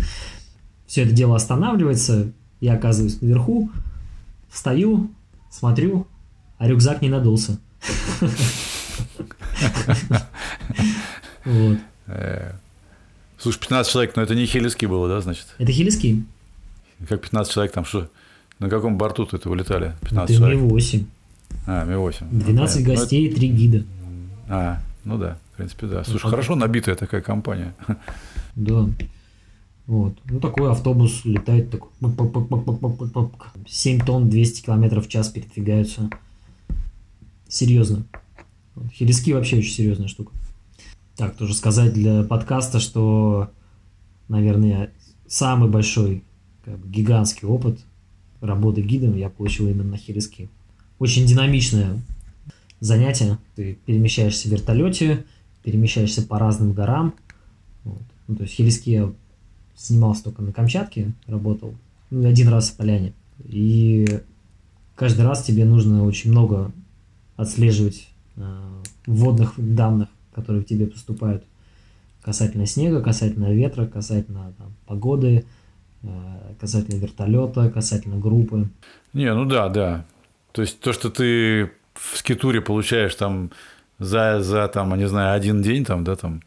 [0.85, 2.33] Все это дело останавливается.
[2.59, 3.71] Я оказываюсь наверху.
[4.49, 5.09] Встаю,
[5.49, 6.07] смотрю,
[6.57, 7.57] а рюкзак не надулся.
[11.45, 11.77] Вот.
[12.07, 12.53] Э,
[13.37, 15.45] слушай, 15 человек, но это не хелиски было, да, значит?
[15.59, 16.25] Это хелиски.
[17.07, 18.09] Как 15 человек там, что?
[18.57, 19.93] На каком борту ты это вылетали?
[20.01, 20.59] 15 это человек?
[20.59, 21.05] Ми-8.
[21.67, 22.25] А, Ми-8.
[22.31, 23.83] 12 ну, гостей, 3 гида.
[24.49, 26.03] А, ну да, в принципе, да.
[26.03, 27.73] Слушай, ну, хорошо набитая такая компания.
[28.55, 28.89] Да.
[29.85, 30.17] Вот.
[30.29, 31.89] Ну, такой автобус летает, такой
[33.67, 36.09] 7 тонн, 200 километров в час передвигаются.
[37.49, 38.05] Серьезно.
[38.93, 40.31] Хелиски вообще очень серьезная штука.
[41.17, 43.49] Так, тоже сказать для подкаста, что,
[44.29, 44.91] наверное,
[45.27, 46.23] самый большой,
[46.63, 47.79] как бы, гигантский опыт
[48.39, 50.49] работы гидом я получил именно на Хелиске.
[50.97, 52.01] Очень динамичное
[52.79, 53.37] занятие.
[53.55, 55.25] Ты перемещаешься в вертолете,
[55.65, 57.15] перемещаешься по разным горам.
[57.83, 58.01] Вот.
[58.27, 59.11] Ну, то есть Хелиски я
[59.75, 61.73] снимался только на Камчатке, работал
[62.11, 63.13] ну, один раз в Поляне.
[63.43, 64.05] И
[64.95, 66.71] каждый раз тебе нужно очень много
[67.35, 68.07] отслеживать
[68.37, 68.83] э,
[69.57, 71.43] данных, которые к тебе поступают
[72.21, 75.45] касательно снега, касательно ветра, касательно там, погоды,
[76.03, 76.07] э,
[76.59, 78.69] касательно вертолета, касательно группы.
[79.13, 80.05] Не, ну да, да.
[80.51, 83.51] То есть то, что ты в скитуре получаешь там
[83.99, 86.41] за, за там, не знаю, один день, там, да, там,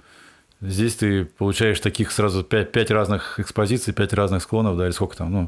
[0.60, 5.16] здесь ты получаешь таких сразу пять, пять разных экспозиций, пять разных склонов, да, или сколько
[5.16, 5.46] там, ну,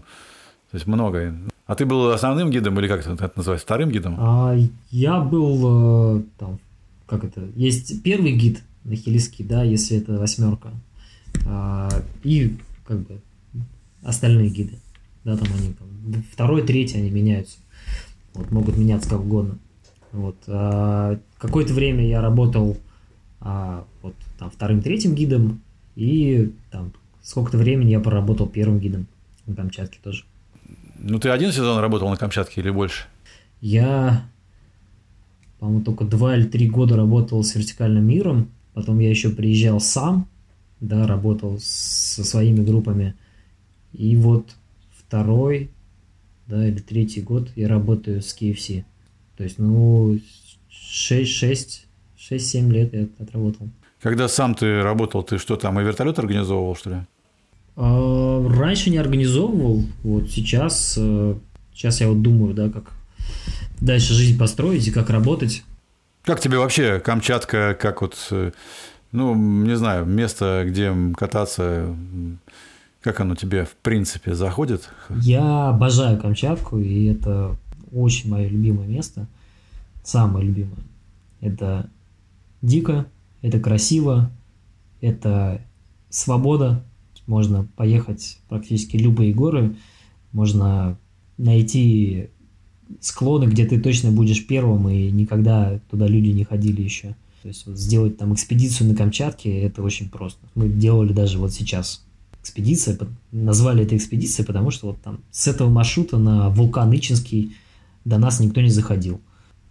[0.71, 1.35] то есть много.
[1.67, 4.17] А ты был основным гидом или как это, называется, вторым гидом?
[4.19, 4.57] А,
[4.91, 6.59] я был э, там,
[7.07, 10.71] как это, есть первый гид на Хелиски, да, если это восьмерка,
[11.47, 11.89] а,
[12.23, 13.21] и как бы
[14.03, 14.79] остальные гиды,
[15.25, 17.59] да, там они там, второй, третий они меняются.
[18.35, 19.59] Вот, могут меняться как угодно.
[20.13, 20.37] Вот.
[20.47, 22.77] А, какое-то время я работал
[23.41, 25.61] а, вот, там, вторым, третьим гидом,
[25.97, 26.93] и там
[27.23, 29.07] сколько-то времени я проработал первым гидом
[29.47, 30.25] на Камчатке тоже.
[30.99, 33.05] Ну, ты один сезон работал на Камчатке или больше?
[33.61, 34.27] Я,
[35.59, 40.29] по-моему, только два или три года работал с вертикальным миром, потом я еще приезжал сам,
[40.81, 43.15] да, работал со своими группами,
[43.93, 44.55] и вот
[44.99, 45.71] второй,
[46.47, 48.85] да, или третий год я работаю с KFC.
[49.41, 50.19] То есть, ну,
[50.71, 53.71] 6-7 лет я отработал.
[54.03, 56.97] Когда сам ты работал, ты что там, и вертолет организовывал, что ли?
[57.75, 61.37] А, раньше не организовывал, вот сейчас, э,
[61.73, 62.93] сейчас я вот думаю, да, как
[63.81, 65.65] дальше жизнь построить и как работать.
[66.23, 68.53] Как тебе вообще Камчатка, как вот, э,
[69.11, 71.97] ну, не знаю, место, где кататься,
[73.01, 74.91] как оно тебе, в принципе, заходит?
[75.09, 77.57] Я обожаю Камчатку, и это
[77.93, 79.27] очень мое любимое место.
[80.03, 80.79] Самое любимое.
[81.41, 81.89] Это
[82.63, 83.07] дико,
[83.43, 84.31] это красиво,
[85.01, 85.61] это
[86.09, 86.85] свобода.
[87.27, 89.77] Можно поехать практически любые горы,
[90.33, 90.99] можно
[91.39, 92.29] найти
[93.01, 97.15] склоны, где ты точно будешь первым, и никогда туда люди не ходили еще.
[97.43, 100.41] То есть вот сделать там экспедицию на Камчатке, это очень просто.
[100.55, 102.05] Мы делали даже вот сейчас
[102.43, 102.99] экспедиция,
[103.33, 107.53] назвали это экспедицией, потому что вот там с этого маршрута на вулкан Ичинский
[108.11, 109.21] до нас никто не заходил.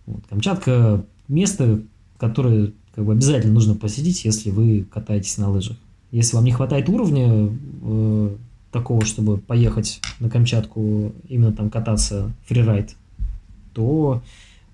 [0.07, 0.23] Вот.
[0.29, 1.81] Камчатка– место,
[2.17, 5.77] которое как бы обязательно нужно посетить, если вы катаетесь на лыжах.
[6.11, 7.49] Если вам не хватает уровня
[7.83, 8.35] э,
[8.71, 12.95] такого, чтобы поехать на Камчатку, именно там кататься фрирайд,
[13.73, 14.23] то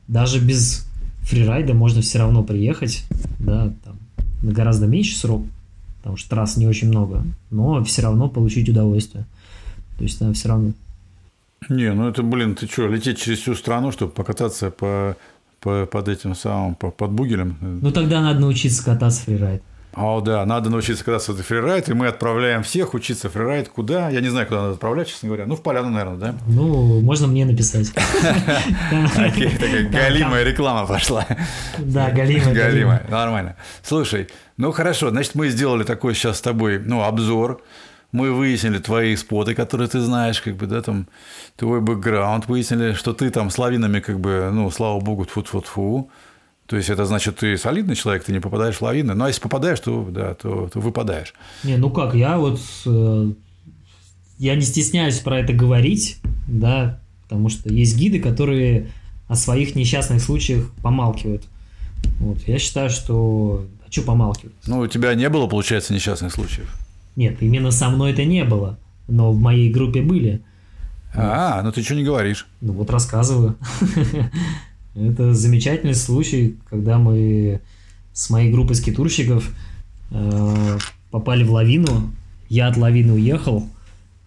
[0.08, 0.88] даже без
[1.22, 3.04] фрирайда можно все равно приехать,
[3.40, 3.98] да, там,
[4.42, 5.44] на гораздо меньший срок,
[5.98, 9.26] потому что трасс не очень много, но все равно получить удовольствие.
[9.98, 10.74] То есть там все равно.
[11.70, 15.16] Не, ну это, блин, ты что, лететь через всю страну, чтобы покататься по,
[15.60, 17.58] по, под этим самым, по, под бугелем?
[17.62, 19.64] Ну тогда надо научиться кататься фрирайд.
[19.96, 23.70] О, да, надо научиться кататься в фрирайд, и мы отправляем всех учиться фрирайд.
[23.70, 24.10] Куда?
[24.10, 25.46] Я не знаю, куда надо отправлять, честно говоря.
[25.46, 26.36] Ну, в поляну, наверное, да?
[26.48, 27.94] Ну, можно мне написать.
[27.94, 31.26] Такая галимая реклама пошла.
[31.78, 32.54] Да, галимая.
[32.54, 33.56] Галимая, нормально.
[33.84, 37.62] Слушай, ну хорошо, значит, мы сделали такой сейчас с тобой, ну, обзор.
[38.12, 41.08] Мы выяснили твои споты, которые ты знаешь, как бы, да, там,
[41.58, 46.10] твой бэкграунд, выяснили, что ты там с лавинами, как бы, ну, слава богу, тфу-тфу-тфу.
[46.68, 49.14] То есть это значит, ты солидный человек, ты не попадаешь в лавины.
[49.14, 51.34] Ну, а если попадаешь, то да, то, то выпадаешь.
[51.64, 53.32] Не, ну как, я вот э,
[54.38, 58.92] я не стесняюсь про это говорить, да, потому что есть гиды, которые
[59.28, 61.44] о своих несчастных случаях помалкивают.
[62.20, 63.66] Вот, я считаю, что...
[63.88, 64.54] А что помалкивать?
[64.68, 66.74] Ну, у тебя не было, получается, несчастных случаев?
[67.16, 70.42] Нет, именно со мной это не было, но в моей группе были.
[71.14, 72.48] А, ну ты что не говоришь?
[72.62, 73.56] Ну вот рассказываю.
[74.96, 77.62] Это замечательный случай, когда мы
[78.14, 79.54] с моей группой скитурщиков
[80.12, 80.78] э,
[81.12, 82.12] попали в лавину.
[82.48, 83.68] Я от лавины уехал,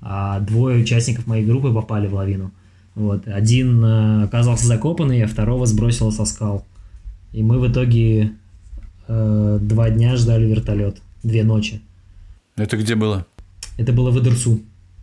[0.00, 2.52] а двое участников моей группы попали в лавину.
[2.94, 3.26] Вот.
[3.28, 6.66] Один э, оказался закопанный, а второго сбросило со скал.
[7.32, 8.32] И мы в итоге
[9.06, 11.00] э, два дня ждали вертолет.
[11.22, 11.80] Две ночи.
[12.58, 13.26] Это где было?
[13.76, 14.60] Это было в Идерсу.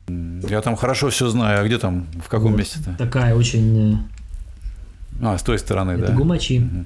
[0.07, 1.61] Я там хорошо все знаю.
[1.61, 2.07] А где там?
[2.23, 2.59] В каком вот.
[2.59, 2.95] месте-то?
[2.97, 3.97] Такая очень э,
[5.21, 6.13] а, с той стороны, это да.
[6.13, 6.59] Гумачи.
[6.59, 6.85] Угу.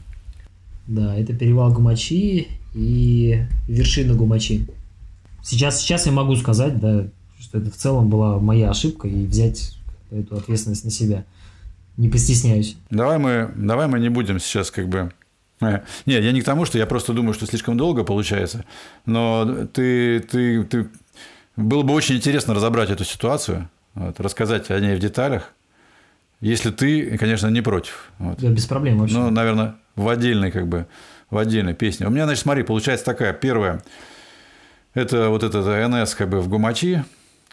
[0.88, 4.68] Да, это перевал Гумачи и вершина Гумачи.
[5.44, 7.08] Сейчас, сейчас я могу сказать, да,
[7.40, 9.78] что это в целом была моя ошибка и взять
[10.12, 11.26] эту ответственность на себя.
[11.98, 12.78] Не постесняюсь.
[12.90, 15.12] Давай мы, давай мы не будем сейчас как бы
[16.06, 18.66] нет, я не к тому, что я просто думаю, что слишком долго получается.
[19.06, 20.90] Но ты, ты, ты...
[21.56, 25.54] Было бы очень интересно разобрать эту ситуацию, вот, рассказать о ней в деталях.
[26.40, 28.12] Если ты, конечно, не против.
[28.18, 28.40] Вот.
[28.40, 29.18] Да, без проблем вообще.
[29.18, 30.88] Ну, наверное, в отдельной, как бы,
[31.30, 32.08] в отдельной песне.
[32.08, 33.34] У меня, значит, смотри, получается такая.
[33.34, 33.82] Первая–
[34.94, 37.04] это вот это НС как бы в Гумачи.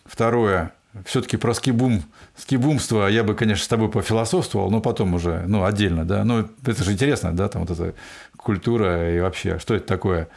[0.04, 0.72] Второе–
[1.04, 2.02] все-таки про скибум,
[2.36, 6.24] скибумство я бы, конечно, с тобой пофилософствовал, но потом уже, ну, отдельно, да.
[6.24, 7.94] Ну, это же интересно, да, там вот эта
[8.36, 10.28] культура и вообще, что это такое?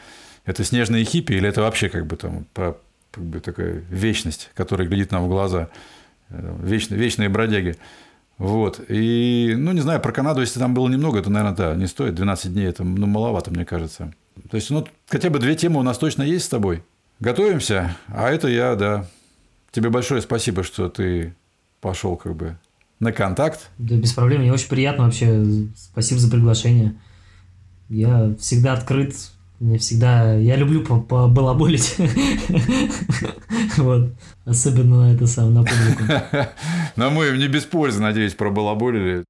[0.44, 2.76] Это снежные хиппи или это вообще как бы там про,
[3.10, 5.68] как бы такая вечность, которая глядит нам в глаза,
[6.30, 7.76] э, вечные, вечные бродяги.
[8.38, 8.80] Вот.
[8.88, 12.14] И, ну, не знаю, про Канаду, если там было немного, это, наверное, да, не стоит.
[12.14, 14.14] 12 дней это ну, маловато, мне кажется.
[14.50, 16.82] То есть, ну, хотя бы две темы у нас точно есть с тобой.
[17.20, 17.94] Готовимся.
[18.08, 19.06] А это я, да.
[19.70, 21.34] Тебе большое спасибо, что ты
[21.80, 22.56] пошел как бы
[22.98, 23.70] на контакт.
[23.78, 24.42] Да, без проблем.
[24.42, 25.44] Мне очень приятно вообще.
[25.76, 26.94] Спасибо за приглашение.
[27.88, 29.14] Я всегда открыт
[29.60, 30.34] мне всегда...
[30.34, 31.96] Я люблю побалаболить.
[33.76, 34.12] Вот.
[34.44, 36.02] Особенно это сам, на публику.
[36.96, 39.24] Но мы не без пользы, надеюсь, пробалаболили.